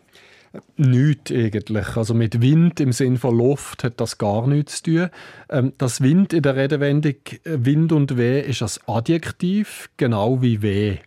[0.77, 1.97] Nichts eigentlich.
[1.97, 5.11] Also mit Wind im Sinn von Luft hat das gar nichts zu tun.
[5.49, 10.61] Ähm, das Wind in der Redewendung äh, Wind und Weh ist das Adjektiv, genau wie
[10.61, 10.99] Weh.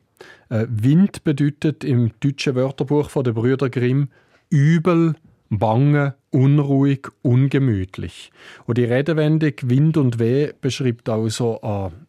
[0.49, 4.09] Äh, Wind bedeutet im deutschen Wörterbuch von der Brüder Grimm
[4.49, 5.15] übel,
[5.49, 8.31] bange, unruhig, ungemütlich.
[8.65, 11.59] Und die Redewendung Wind und Weh beschreibt also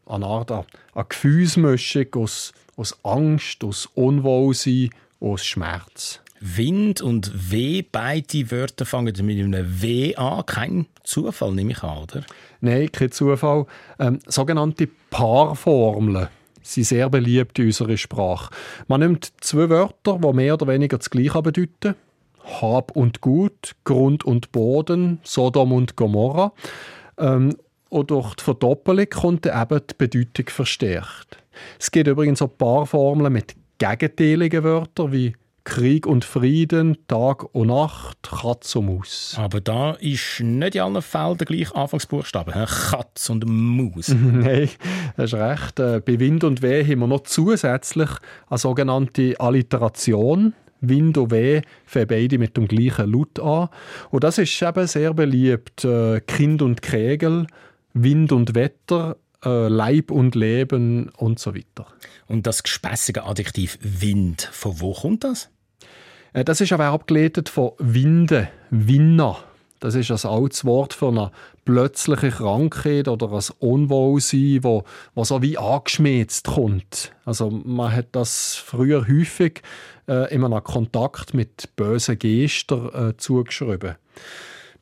[0.06, 0.64] eine Art eine
[1.08, 6.23] Gefühlsmischung aus, aus Angst, aus Unwohlsein, aus Schmerz.
[6.46, 10.44] Wind und Weh, beide Wörter fangen mit einem W an.
[10.44, 12.22] Kein Zufall, nehme ich an, oder?
[12.60, 13.64] Nein, kein Zufall.
[13.98, 16.28] Ähm, sogenannte Paarformeln
[16.62, 18.52] sind sehr beliebt in unserer Sprache.
[18.88, 21.94] Man nimmt zwei Wörter, die mehr oder weniger das Gleiche bedeuten.
[22.60, 26.52] Hab und Gut, Grund und Boden, Sodom und Gomorra.
[27.16, 27.56] Ähm,
[27.88, 31.38] und durch die Verdoppelung kommt eben die Bedeutung verstärkt.
[31.78, 38.18] Es gibt übrigens auch Paarformeln mit gegenteiligen Wörtern wie Krieg und Frieden, Tag und Nacht,
[38.22, 39.34] Katz und Maus.
[39.38, 42.52] Aber da ist nicht in allen Fällen der gleiche Anfangsbuchstabe.
[42.52, 44.08] Katz und Maus.
[44.14, 44.68] Nein,
[45.16, 45.80] das ist recht.
[45.80, 48.10] Äh, bei Wind und Weh haben wir noch zusätzlich
[48.48, 50.52] eine sogenannte Alliteration.
[50.80, 53.70] Wind und Weh fangen beide mit dem gleichen Laut an.
[54.10, 55.84] Und das ist eben sehr beliebt.
[55.84, 57.46] Äh, kind und Kegel,
[57.94, 61.86] Wind und Wetter, äh, Leib und Leben und so weiter.
[62.26, 65.50] Und das gespässige Adjektiv Wind, von wo kommt das?
[66.34, 69.38] Äh, das ist aber abgeleitet von Winde, Winner.
[69.80, 71.30] Das ist ein altes Wort für eine
[71.64, 77.12] plötzliche Krankheit oder ein Unwohlsein, wo, wo so wie angeschmäht kommt.
[77.24, 79.62] Also man hat das früher häufig
[80.08, 83.96] äh, in einem Kontakt mit bösen Gestern äh, zugeschrieben.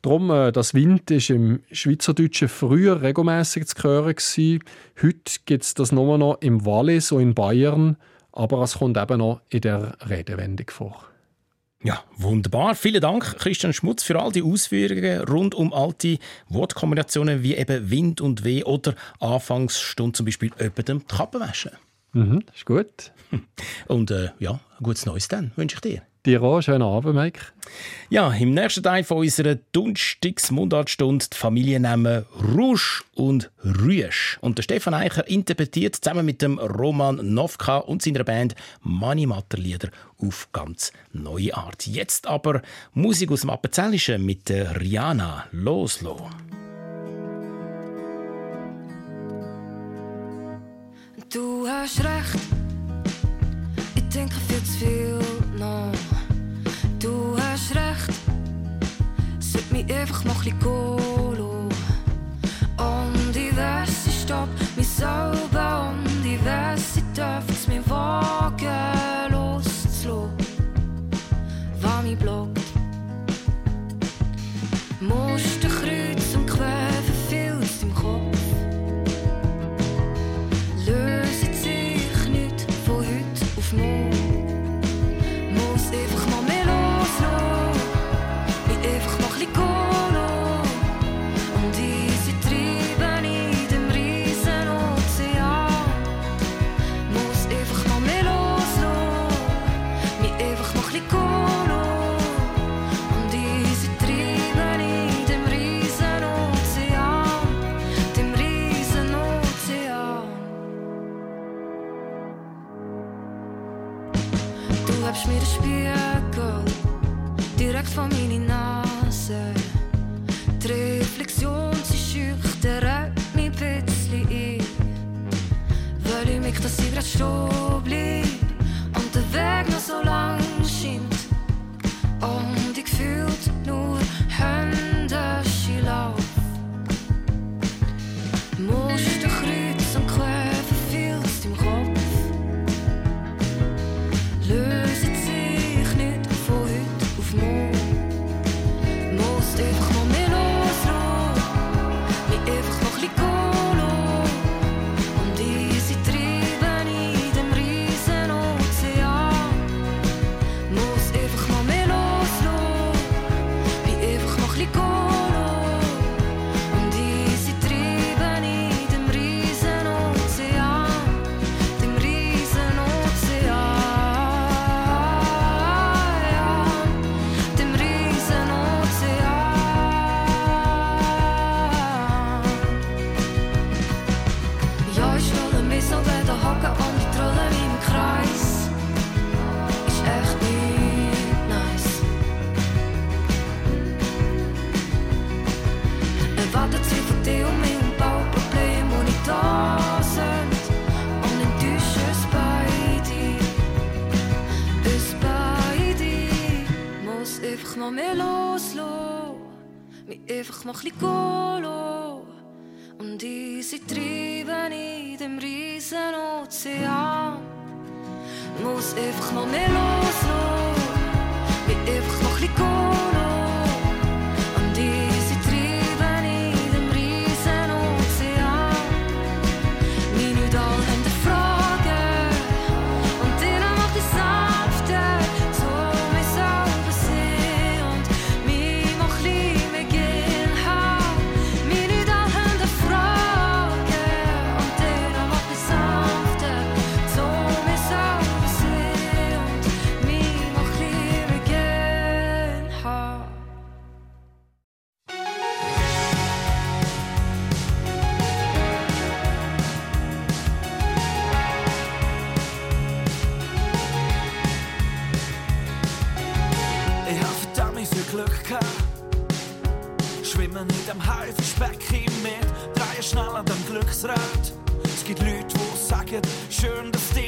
[0.01, 4.15] Darum, äh, das Wind ist im Schweizerdeutschen früher regelmäßig zu hören.
[4.15, 4.63] Gewesen.
[5.01, 7.97] Heute gibt es das nur noch im Wallis und in Bayern,
[8.31, 11.12] aber es kommt eben noch in der Redewendung vor.
[11.83, 12.75] Ja, wunderbar.
[12.75, 16.17] Vielen Dank, Christian Schmutz, für all die Ausführungen rund um alte
[16.47, 21.71] Wortkombinationen wie eben Wind und Weh oder Anfangsstunde zum Beispiel jemandem die Kappe waschen.
[22.13, 23.11] Mhm, ist gut.
[23.87, 26.03] Und äh, ja, gutes Neues dann, wünsche ich dir.
[26.25, 26.61] Dir auch.
[26.61, 27.41] Schönen Abend, Mike.
[28.09, 34.37] Ja, im nächsten Teil von unserer Dunstigs-Mundartstunde die Familiennamen Rouge und Rüsch.
[34.39, 40.47] Und der Stefan Eicher interpretiert zusammen mit dem Roman Novka und seiner Band Manimatter-Lieder auf
[40.53, 41.87] ganz neue Art.
[41.87, 42.61] Jetzt aber
[42.93, 46.29] Musik aus dem Appenzellischen mit der Rihanna Loslo.
[51.33, 52.42] Du hast recht,
[60.13, 60.59] einfach noch ein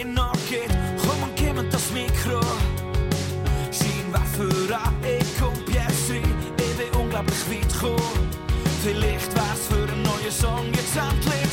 [0.06, 0.70] in naket,
[1.02, 2.39] kom und kommen das Mikro.
[3.72, 6.22] Scheinwerfer an, ich und Piestri,
[6.58, 8.30] ich bin unglaublich weit gekommen.
[8.84, 11.45] Vielleicht wär's für einen neuen Song jetzt endlich.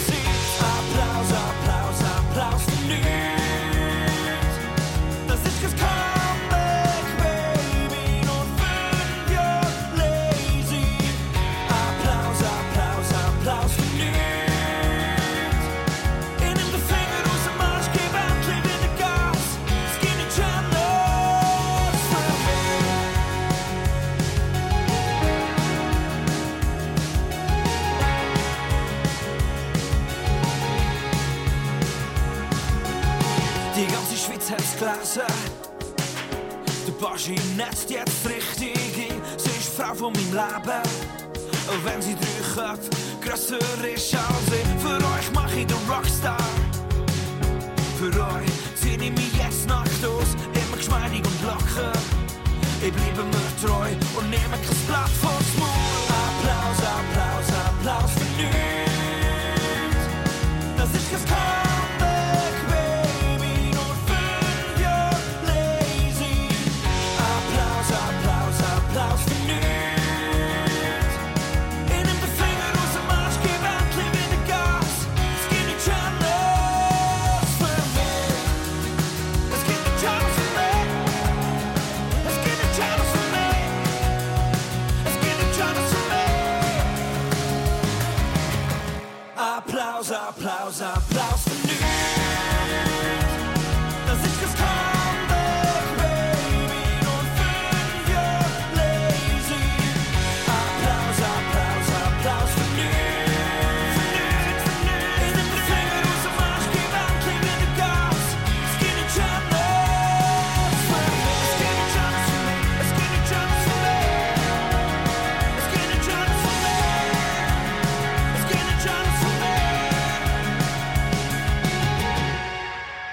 [34.82, 35.22] gelesen.
[36.86, 39.22] Der Baschi Netz jetzt richtig ein.
[39.36, 40.82] Sie ist Frau von meinem Leben.
[41.68, 42.90] Auch wenn sie drei Köpfe
[43.20, 46.36] grösser ist als ich, für euch mach ich den Rockstar.
[47.98, 51.92] Für euch zieh ich mich jetzt nackt aus, immer geschmeidig und locker.
[52.84, 55.70] Ich bleibe mir treu und nehme kein Blatt vor's Mund.
[56.10, 58.21] Applaus, Applaus, Applaus.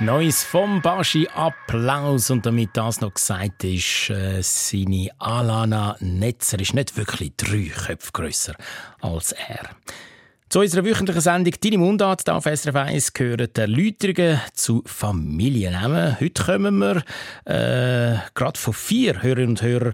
[0.10, 2.32] Neues vom Baschi Applaus.
[2.32, 8.10] Und damit das noch gesagt ist, äh, seine Alana Netzer ist nicht wirklich drei Köpfe
[8.12, 8.56] grösser
[9.02, 9.70] als er.
[10.50, 16.20] Zu unserer wöchentlichen Sendung «Deine Mundart» auf SRF 1 gehören Erläuterungen zu Familiennamen.
[16.20, 17.04] Heute kommen wir
[17.46, 19.94] äh, gerade von vier Hörerinnen und Hörern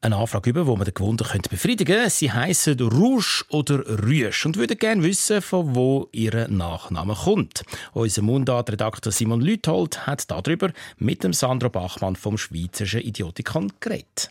[0.00, 2.10] eine Anfrage über, wo man den Gewunder befriedigen könnte.
[2.10, 7.64] Sie heißen Rouge oder Rüsch und würden gerne wissen, von wo ihr Nachname kommt.
[7.92, 14.30] Unser Mundart-Redakteur Simon Lüthold hat darüber mit dem Sandro Bachmann vom Schweizerischen Idiotikon geredet.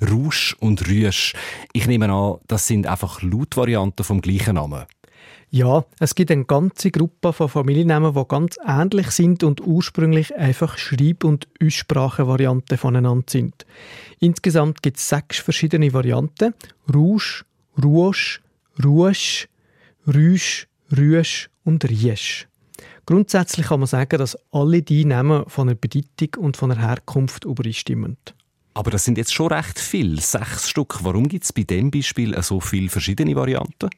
[0.00, 1.34] Rouge und Rüsch.
[1.72, 4.86] Ich nehme an, das sind einfach Lautvarianten vom gleichen Namen.
[5.50, 10.76] Ja, es gibt eine ganze Gruppe von Familiennamen, die ganz ähnlich sind und ursprünglich einfach
[10.76, 13.64] Schreib- und Aussprachevarianten voneinander sind.
[14.20, 16.52] Insgesamt gibt es sechs verschiedene Varianten.
[16.92, 17.44] Rouge,
[17.82, 18.40] Rouge,
[18.84, 19.46] Rouge,
[20.06, 22.46] Rüsch, Rüsch und Riesch.
[23.06, 27.46] Grundsätzlich kann man sagen, dass alle die Namen von der Bedeutung und von der Herkunft
[27.46, 28.18] übereinstimmen.
[28.74, 30.98] Aber das sind jetzt schon recht viele, sechs Stück.
[31.02, 33.88] Warum gibt es bei dem Beispiel so viele verschiedene Varianten?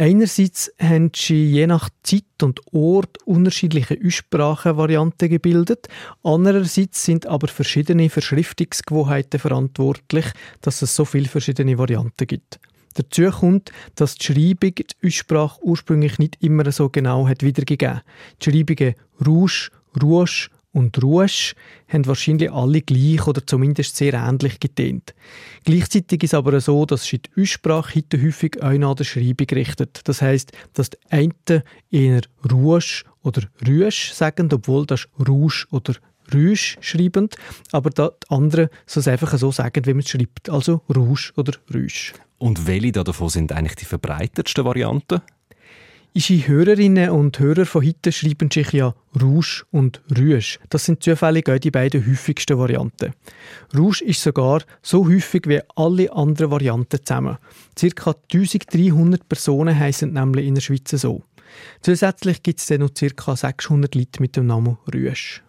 [0.00, 5.88] Einerseits haben sie je nach Zeit und Ort unterschiedliche Aussprachenvarianten gebildet.
[6.22, 10.26] Andererseits sind aber verschiedene Verschriftungsgewohnheiten verantwortlich,
[10.60, 12.60] dass es so viele verschiedene Varianten gibt.
[12.94, 18.02] Dazu kommt, dass die Schreibung die Aussprache ursprünglich nicht immer so genau hat wiedergegeben.
[18.40, 18.94] Die Schreibungen
[19.26, 19.70] Rouge,
[20.00, 21.54] Rouge und Rouge
[21.88, 25.14] haben wahrscheinlich alle gleich oder zumindest sehr ähnlich getönt.
[25.64, 30.00] Gleichzeitig ist aber so, dass sich die Aussprache heute häufig auch an der Schreibung richtet.
[30.04, 32.20] Das heißt, dass die einen eher
[32.50, 35.94] Rouge oder Rüsch sagen, obwohl das Rouge oder
[36.32, 37.28] Rüsch schreiben,
[37.72, 41.54] aber die anderen so es einfach so sagen, wie man es schreibt, also Rouge oder
[41.74, 42.12] Rüsch.
[42.38, 45.22] Und welche davon sind eigentlich die verbreitetsten Varianten?
[46.18, 48.92] Unsere Hörerinnen und Hörer von heute schreiben sich ja
[49.22, 50.58] Rouge und Rüsch.
[50.68, 53.14] Das sind zufällig auch die beiden häufigsten Varianten.
[53.72, 57.38] Rouge ist sogar so häufig wie alle anderen Varianten zusammen.
[57.78, 61.22] Circa 1300 Personen heißen nämlich in der Schweiz so.
[61.82, 63.36] Zusätzlich gibt es dann noch ca.
[63.36, 65.44] 600 Leute mit dem Namen Rüsch.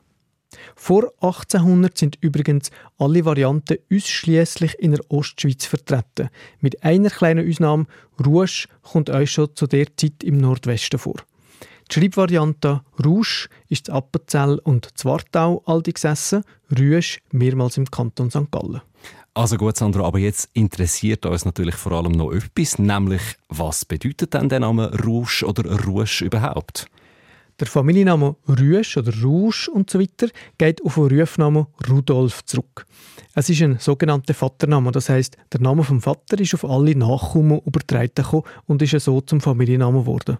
[0.76, 6.30] Vor 1800 sind übrigens alle Varianten ausschließlich in der Ostschweiz vertreten.
[6.60, 7.86] Mit einer kleinen Ausnahme,
[8.24, 11.18] Rouge kommt euch schon zu der Zeit im Nordwesten vor.
[11.92, 16.44] Die Schreibvariante Rouge ist in Appenzell und Zwartau alte gesessen,
[16.78, 18.52] Rüsch mehrmals im Kanton St.
[18.52, 18.82] Gallen.
[19.34, 24.34] Also gut, Sandro, aber jetzt interessiert uns natürlich vor allem noch etwas, nämlich was bedeutet
[24.34, 26.88] denn der Name Rouge oder Rouge überhaupt?
[27.60, 32.86] Der Familienname Rüsch oder Rouge und so weiter geht auf den Rufnamen Rudolf zurück.
[33.36, 37.60] Es ist ein sogenannter Vatername, das heißt, der Name vom Vater ist auf alle Nachkommen
[37.66, 40.38] übertragen und ist so zum Familiennamen geworden.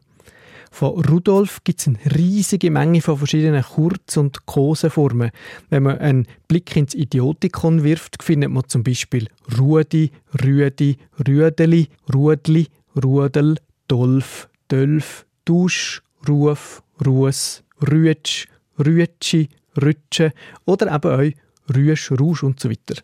[0.72, 5.32] Von Rudolf gibt es eine riesige Menge von verschiedenen Kurz- und Koseformen.
[5.70, 10.12] Wenn man einen Blick ins Idiotikon wirft, findet man zum Beispiel Rudi,
[10.42, 10.98] Rüdi,
[11.28, 12.68] Rüdeli, Rudli,
[13.04, 13.58] Rudel,
[13.88, 18.48] Dolf, Dölf, Dusch, Ruf, Ruß, Rütsch,
[18.78, 19.50] Rütschi,
[19.82, 20.34] Rütsche
[20.66, 23.02] oder eben auch Rüsch, Rouge und so weiter.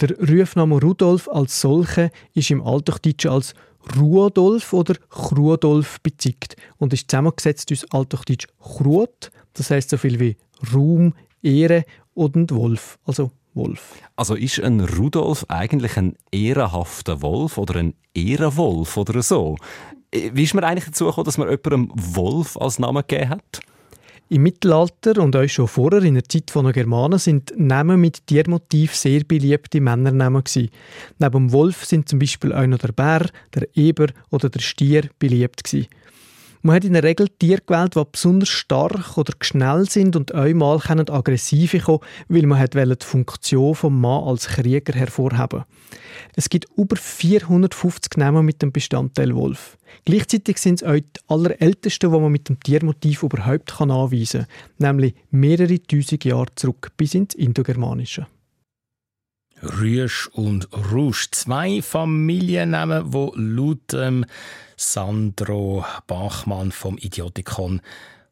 [0.00, 3.54] Der Rufname Rudolf als solche ist im Althochdeutschen als
[3.96, 10.36] Ruodolf oder Chrudolf bezeugt und ist zusammengesetzt aus Althochdeutsch Chrut, das heißt so viel wie
[10.74, 13.94] Ruhm, Ehre und Wolf, also Wolf.
[14.16, 19.56] Also ist ein Rudolf eigentlich ein ehrenhafter Wolf oder ein Ehrenwolf oder so?
[20.12, 23.60] Wie ist man eigentlich dazu gekommen, dass man jemandem Wolf als Namen gegeben hat?
[24.28, 28.94] Im Mittelalter und auch schon vorher, in der Zeit der Germanen, sind Namen mit Tiermotiv
[28.94, 30.70] sehr beliebte Männernamen gewesen.
[31.18, 35.10] Neben dem Wolf sind zum Beispiel auch noch der Bär, der Eber oder der Stier
[35.18, 35.88] beliebt gewesen.
[36.62, 40.78] Man hat in der Regel Tiere gewählt, die besonders stark oder schnell sind und einmal
[40.78, 45.64] aggressiv kommen, weil man die Funktion des Mann als Krieger hervorheben.
[46.36, 49.78] Es gibt über 450 Namen mit dem Bestandteil Wolf.
[50.04, 54.46] Gleichzeitig sind es auch die allerältesten, die man mit dem Tiermotiv überhaupt anweisen
[54.76, 58.26] kann, nämlich mehrere tausend Jahre zurück bis ins Indogermanische.
[59.62, 61.30] Rüsch und Rusch.
[61.30, 64.24] Zwei Familiennamen, die laut ähm,
[64.76, 67.80] Sandro Bachmann vom Idiotikon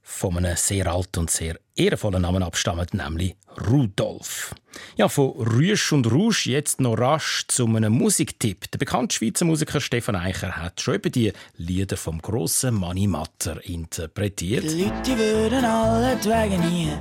[0.03, 3.37] von einem sehr alten und sehr ehrenvollen Namen abstammen, nämlich
[3.69, 4.55] Rudolf.
[4.97, 8.71] Ja, von Rüsch und Rouge jetzt noch rasch zu einem Musiktipp.
[8.71, 13.63] Der bekannte Schweizer Musiker Stefan Eicher hat schon eben die Lieder vom grossen Manni Matter
[13.65, 14.65] interpretiert.
[14.65, 16.99] Die Leute würden alle wegen hier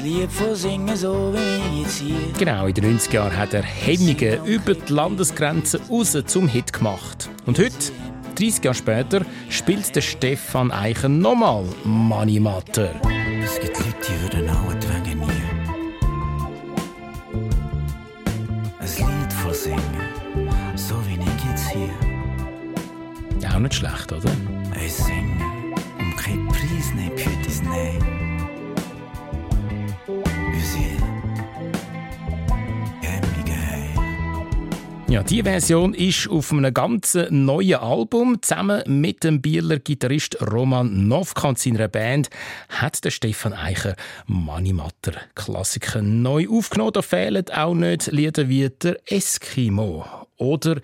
[0.00, 2.16] ein Lied von singen, so wie jetzt hier.
[2.38, 7.28] Genau, in den 90er Jahren hat er Hemmungen über die Landesgrenzen raus zum Hit gemacht.
[7.46, 7.92] Und heute,
[8.36, 12.94] 30 Jahre später, spielt der Stefan Eicher nochmal Money Matter.
[13.42, 14.76] Es gibt Leute, die würden alle
[15.06, 15.50] wegen hier
[18.80, 19.80] ein Lied von singen,
[20.76, 21.90] so wie ich jetzt hier.
[23.54, 24.30] auch nicht schlecht, oder?
[24.84, 25.29] Ich singe
[35.10, 38.40] Ja, die Version ist auf einem ganz neuen Album.
[38.42, 42.30] Zusammen mit dem Bieler Gitarrist Roman Novka und seiner Band
[42.68, 43.96] hat der Stefan Eicher
[44.26, 46.92] Manimatter Klassiker neu aufgenommen.
[46.92, 50.04] Da fehlen auch nicht Lieder wie der Eskimo
[50.36, 50.80] oder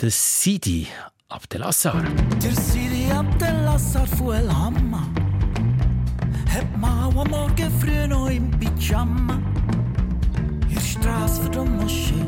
[0.00, 0.88] der Sidi
[1.28, 2.02] Abdelassar.
[2.42, 5.06] Der Siri Abdelassar von El Hamma
[6.48, 9.38] hat mal am Morgen früh noch im Pyjama
[10.74, 12.24] der Straße vor der Moschee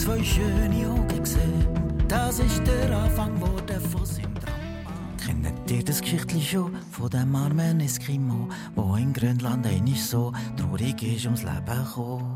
[0.00, 1.68] zwei schöne Augen gesehen.
[2.08, 5.12] Das ist der Anfang wurde von seinem Drama.
[5.22, 11.02] Kennt ihr das Geschichtli schon von dem armen Eskimo, wo in Grönland einmal so traurig
[11.02, 12.34] ist ums Leben gekommen?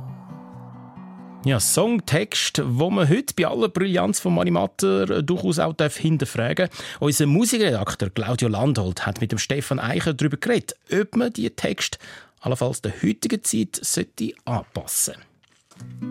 [1.47, 6.97] Ja, Songtext, wo man heute bei aller Brillanz von Manimatter durchaus auch hinterfragen darf.
[7.01, 11.99] Unser Musikredakteur Claudio Landholt hat mit dem Stefan Eicher darüber geredet, ob man die Text
[12.41, 15.15] allenfalls der heutigen Zeit sollte anpassen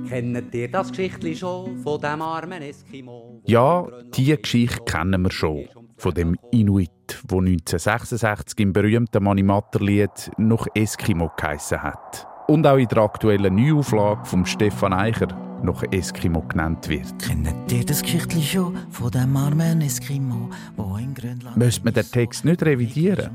[0.07, 3.41] Kennt ihr das Geschichtli schon von dem armen Eskimo?
[3.45, 5.67] Ja, diese Geschichte kennen wir schon.
[5.97, 6.89] Von dem Inuit,
[7.27, 12.27] wo 1966 im berühmten Manimatter-Lied noch Eskimo geheissen hat.
[12.47, 15.27] Und auch in der aktuellen Neuauflage von Stefan Eicher
[15.63, 17.17] noch Eskimo genannt wird.
[17.19, 21.55] Kennt ihr das Geschichtli schon von dem armen Eskimo, wo in Grönland...
[21.55, 23.29] Müsste man den Text nicht revidieren?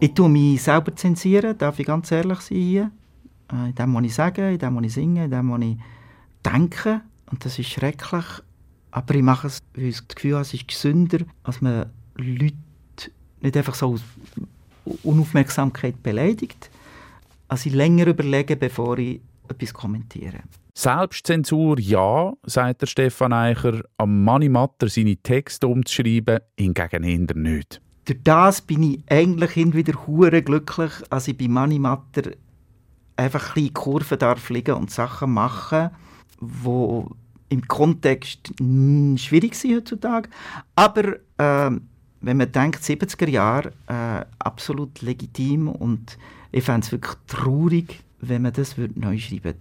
[0.00, 2.90] Ich tue mich selber zensieren, darf ich ganz ehrlich sein hier.
[3.52, 5.76] Äh, In dem, was ich sage, in dem, was ich singe, in dem, was ich
[6.44, 7.00] denke.
[7.30, 8.24] Und das ist schrecklich.
[8.90, 11.86] Aber ich mache es, weil ich das Gefühl habe, es ist gesünder, als man
[12.16, 12.54] Leute
[13.40, 14.02] nicht einfach so aus
[15.02, 16.70] Unaufmerksamkeit beleidigt,
[17.48, 20.40] als ich länger überlege, bevor ich etwas kommentiere.
[20.74, 27.80] Selbstzensur ja, sagt der Stefan Eicher, am Manimatter seine Texte umzuschreiben, hingegen eher nicht.
[28.06, 32.32] Durch das bin ich eigentlich hin wieder hure glücklich, als ich bei Manimatter
[33.16, 35.90] einfach ein Kurven darf fliegen und Sachen machen,
[36.40, 37.10] wo
[37.48, 40.28] im Kontext schwierig sind heutzutage.
[40.74, 41.88] Aber ähm,
[42.20, 46.18] wenn man denkt, 70er Jahre, äh, absolut legitim und
[46.52, 49.58] ich fände es wirklich traurig, wenn man das neu schreiben würde.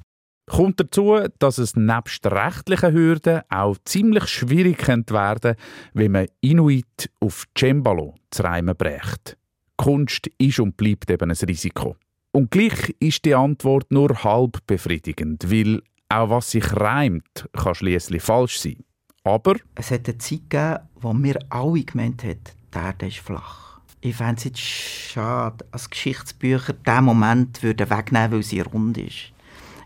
[0.50, 5.56] Kommt dazu, dass es nebst rechtlichen Hürden auch ziemlich schwierig könnte werden
[5.94, 9.38] wenn man Inuit auf Cembalo zu reimen brächt.
[9.78, 11.96] Kunst ist und bleibt eben ein Risiko.
[12.36, 18.24] Und gleich ist die Antwort nur halb befriedigend, weil auch was sich reimt, kann schließlich
[18.24, 18.84] falsch sein.
[19.24, 22.40] Aber Es hat eine Zeit gegeben, wo wir alle gemeint haben,
[22.74, 23.80] die Erde ist flach.
[24.02, 29.32] Ich fände es jetzt schade, als Geschichtsbücher diesen Moment würden wegnehmen weil sie rund ist.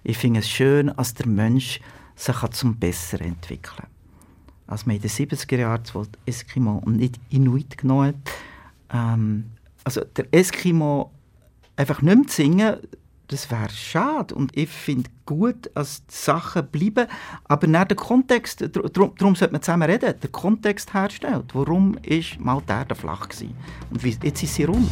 [0.06, 1.82] Ich finde es schön, als der Mensch
[2.16, 3.90] sich zum Besseren entwickeln kann.
[4.68, 8.34] Als man in den 70er Jahren das Eskimo und nicht Inuit genommen hat,
[8.94, 9.52] ähm,
[9.84, 11.12] also der Eskimo
[11.78, 12.76] einfach nicht mehr zu singen,
[13.28, 14.34] das wäre schade.
[14.36, 17.08] Und ich finde gut, dass die Sachen bleiben,
[17.46, 21.54] aber nicht der Kontext, darum, darum sollte man zusammen reden, der Kontext herstellt.
[21.54, 23.56] Warum ist mal die Erde flach gewesen?
[23.90, 24.90] Und wie, jetzt ist sie rund.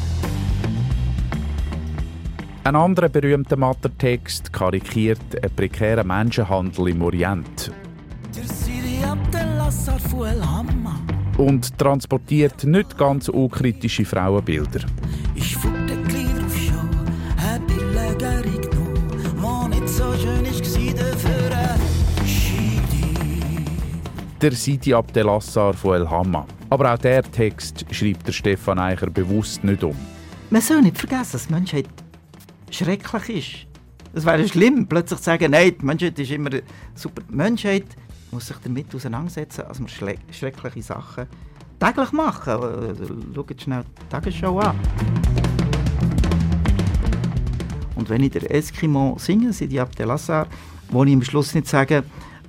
[2.64, 7.72] ein anderer berühmter Mattertext karikiert einen prekären Menschenhandel im Orient
[8.34, 8.44] Der
[11.38, 14.82] und transportiert nicht ganz unkritische Frauenbilder.
[15.36, 15.56] Ich
[24.46, 26.46] Der Sidi Abdelassar von El Hamma.
[26.70, 29.96] Aber auch der Text schreibt der Stefan Eicher bewusst nicht um.
[30.52, 31.88] Man soll nicht vergessen, dass die Menschheit
[32.70, 33.80] schrecklich ist.
[34.14, 36.52] Es wäre schlimm, plötzlich zu sagen, nein, die Menschheit ist immer
[36.94, 37.24] super.
[37.28, 37.86] Die Menschheit
[38.30, 41.26] muss sich damit auseinandersetzen, dass schle- schreckliche Sachen
[41.80, 42.54] täglich machen.
[42.54, 44.76] Äh, Schaut schnell die Tagesschau an.
[47.96, 50.46] Und wenn ich der Eskimo singe, Sidi Abdelassar,
[50.90, 52.04] wo ich am Schluss nicht sage, äh,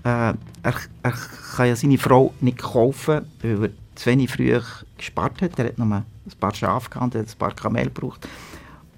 [0.06, 1.12] er, er
[1.56, 4.58] kann ja seine Frau nicht kaufen, weil er zu wenig früh
[4.96, 5.58] gespart hat.
[5.58, 6.04] Er hat nur ein
[6.38, 8.28] paar Schafe gehabt, er hat ein paar Kamel gebraucht.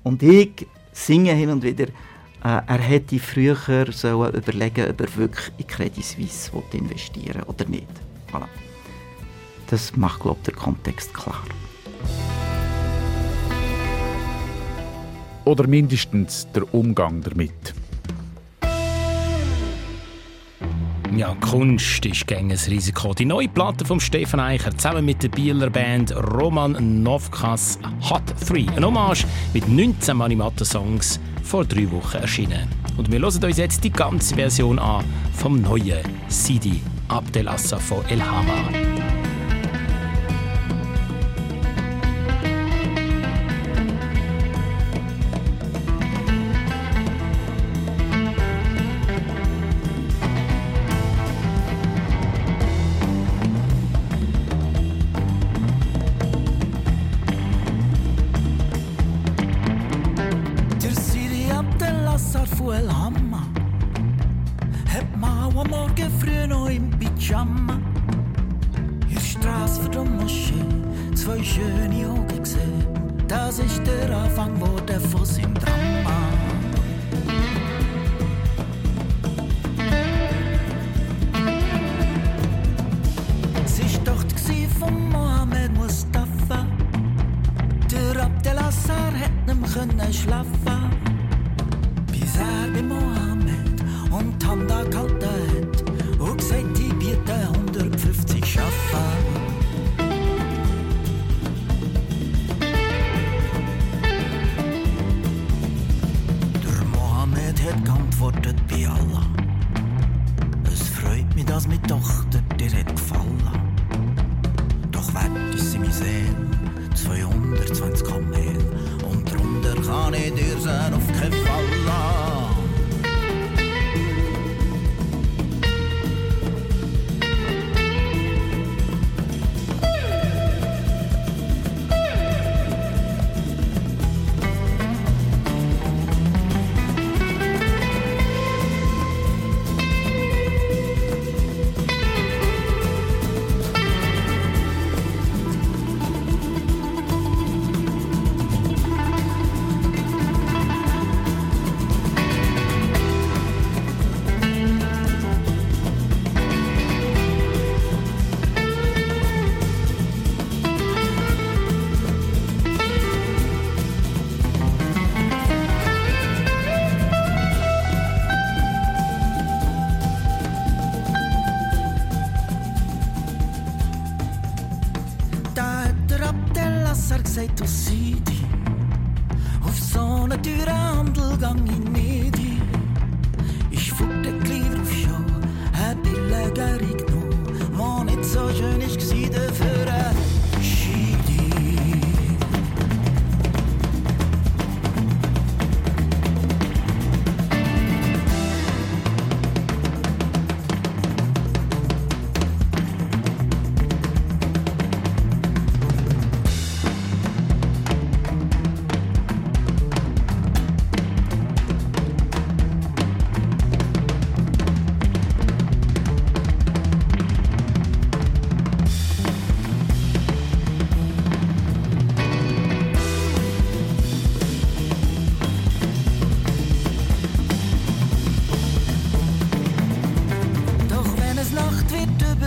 [0.02, 3.56] Und ich singe hin und wieder, äh, er hätte früher
[3.90, 7.88] sollen überlegen, ob er wirklich in Credit Suisse investieren oder nicht.
[8.30, 8.46] Voilà.
[9.68, 11.42] Das macht, glaube ich, der Kontext klar.
[15.44, 17.74] Oder mindestens der Umgang damit.
[21.16, 23.14] Ja, Kunst ist gegen ein Risiko.
[23.14, 27.78] Die neue Platte von Stefan Eicher zusammen mit der Bieler Band Roman Novkas
[28.08, 28.66] Hot 3.
[28.76, 32.68] Ein Hommage mit 19 Manimatter-Songs vor drei Wochen erschienen.
[32.96, 38.22] Und wir hören uns jetzt die ganze Version an vom neuen Sidi Abdelassa von El
[38.22, 38.87] Hama.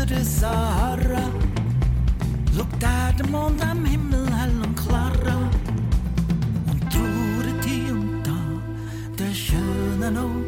[0.02, 1.30] Wird über der Sahara,
[2.56, 5.50] schaut er der Mond am Himmel hell und klar an
[6.70, 8.38] und trauert hier und da
[9.18, 10.41] der schönen Augen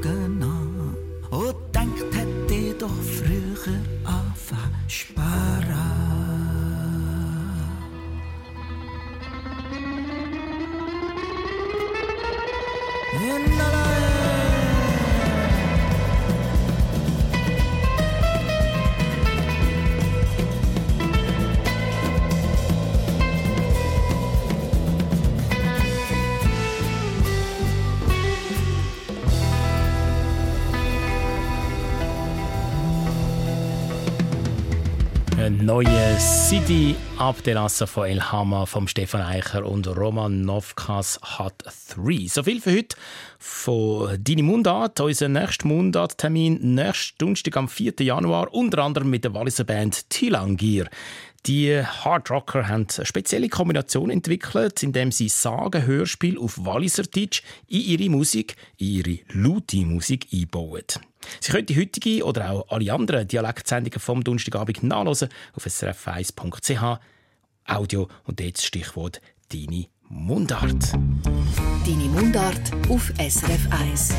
[36.20, 41.64] City Abdelasse von El Hama vom Stefan Eicher und Roman Novkas hat
[41.96, 42.28] 3.
[42.28, 42.96] So viel für heute
[43.40, 45.00] von Deine Mundart.
[45.00, 47.94] Unser nächster Mundarttermin nächsten Donnerstag am 4.
[48.00, 50.88] Januar, unter anderem mit der Walliser Band Tilangir.
[51.46, 57.82] Die Hard Rocker haben eine spezielle Kombination entwickelt, indem sie Sagen-Hörspiel auf Walliser Deutsch in
[57.82, 60.86] ihre Musik, in ihre laute Musik einbauen.
[61.42, 67.00] Sie können die heutige oder auch alle anderen Dialektsendungen vom Donnerstagabend nachlesen auf srf1.ch
[67.66, 69.20] Audio und jetzt Stichwort
[69.52, 70.94] «Deine Mundart».
[70.94, 74.14] Deine Mundart auf SRF 1.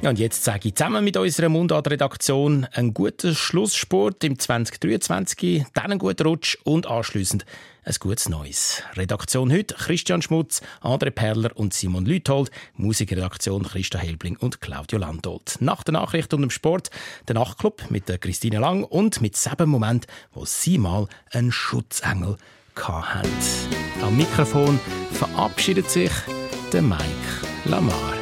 [0.00, 5.86] Ja, und jetzt sage ich zusammen mit unserer Mundart-Redaktion einen guten Schlusssport im 2023, dann
[5.86, 7.44] einen guten Rutsch und anschliessend
[7.82, 8.84] ein gutes Neues.
[8.94, 15.56] Redaktion heute Christian Schmutz, André Perler und Simon Lüthold, Musikredaktion Christa Helbling und Claudio Landolt.
[15.58, 16.90] Nach der Nachricht und dem Sport
[17.26, 22.36] der Nachtclub mit der Christine Lang und mit sieben Moment, wo sie mal einen Schutzengel
[22.76, 23.28] hatten.
[24.02, 24.78] Am Mikrofon
[25.10, 26.12] verabschiedet sich
[26.72, 27.02] der Mike
[27.64, 28.17] Lamar.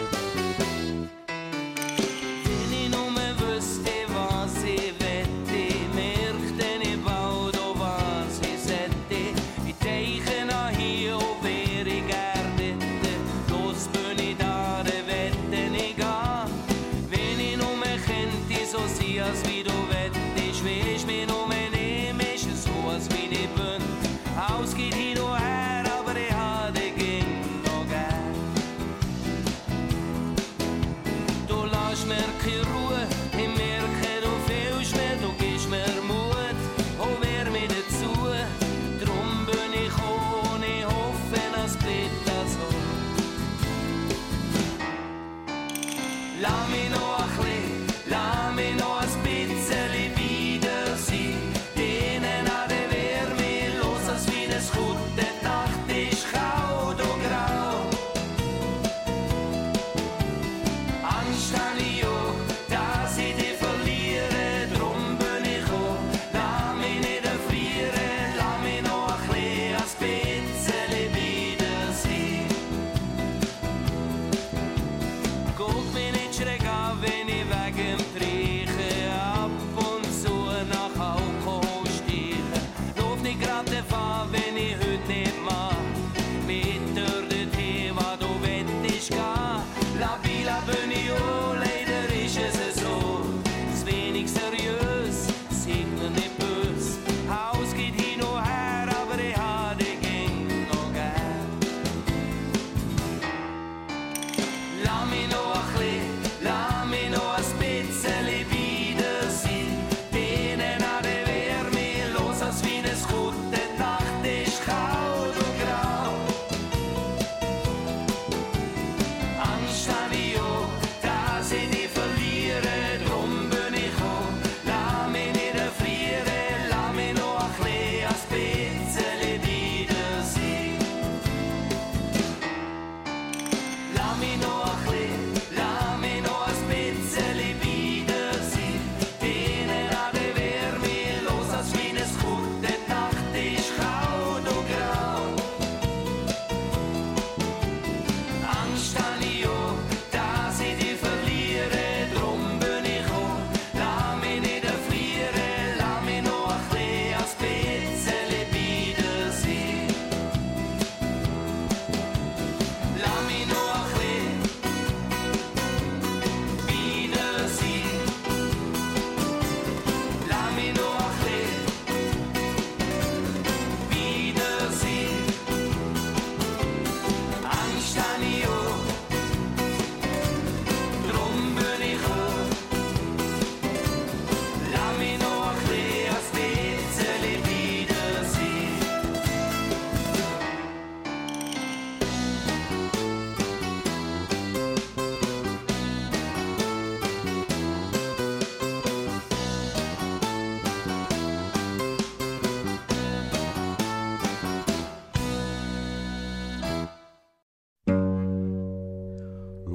[92.37, 92.66] Leider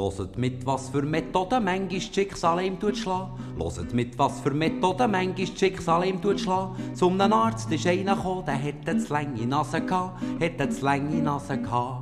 [0.02, 3.34] Loset mit, was für Methoden manchmal Schicksal ihm tut schlagen.
[3.56, 6.76] Loset mit, was für Methoden manchmal Schicksal ihm tut schlagen.
[6.96, 11.22] Zum einem Arzt ist einer gekommen, der hätte zu lange Nase gehabt, hätte zu lange
[11.22, 12.02] Nase gehabt.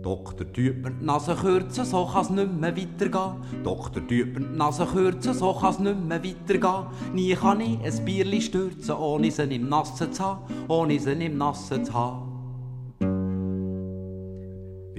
[0.00, 3.64] Doktor, tut mir die Nase kürzen, so kann's nicht mehr weitergehen.
[3.64, 6.86] Doktor, tut mir die Nase kürzen, so kann's nicht mehr weitergehen.
[7.14, 11.36] Nie kann ich ein Bierli stürzen, ohne sie im Nassen zu haben, ohne sie im
[11.36, 12.29] Nassen zu haben.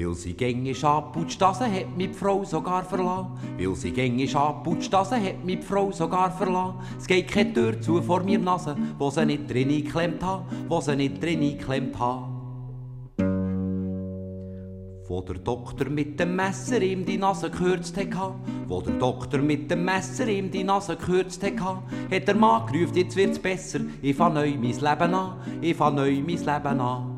[0.01, 3.33] Weil sie gängisch abputscht, das hat mich Frau sogar verlassen.
[3.57, 6.79] Weil sie gängisch abputscht, das hat mich Frau sogar verlassen.
[6.97, 10.81] Es geht keine Tür zu vor mir Nase, wo sie nicht drin geklemmt hat, wo
[10.81, 12.29] sie nicht drin geklemmt hat.
[15.07, 18.33] Wo der Doktor mit dem Messer ihm die Nase gekürzt hat,
[18.67, 22.95] wo der Doktor mit dem Messer ihm die Nase gekürzt hat, hat der Mann gerufen,
[22.95, 27.10] jetzt wird's besser, ich fang neu mein Leben an, ich fang neu mein Leben an.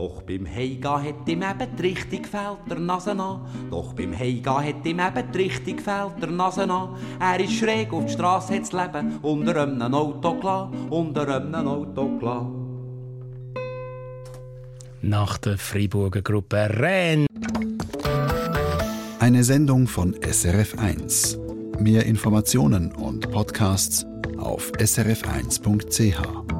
[0.00, 3.42] Doch beim Heimgehen hat ihm eben die Richtung gefällt, der Nase an.
[3.70, 6.96] Doch beim Heimgehen hat ihm eben die Richtung gefällt, der Nase an.
[7.20, 11.68] Er ist schräg auf die Straße, hat das Leben unter einem Auto gelassen, unter einem
[11.68, 12.96] Auto gelassen.
[15.02, 17.26] Nach der Freiburger Gruppe Renn.
[19.18, 21.36] Eine Sendung von SRF1.
[21.78, 24.06] Mehr Informationen und Podcasts
[24.38, 26.59] auf srf1.ch.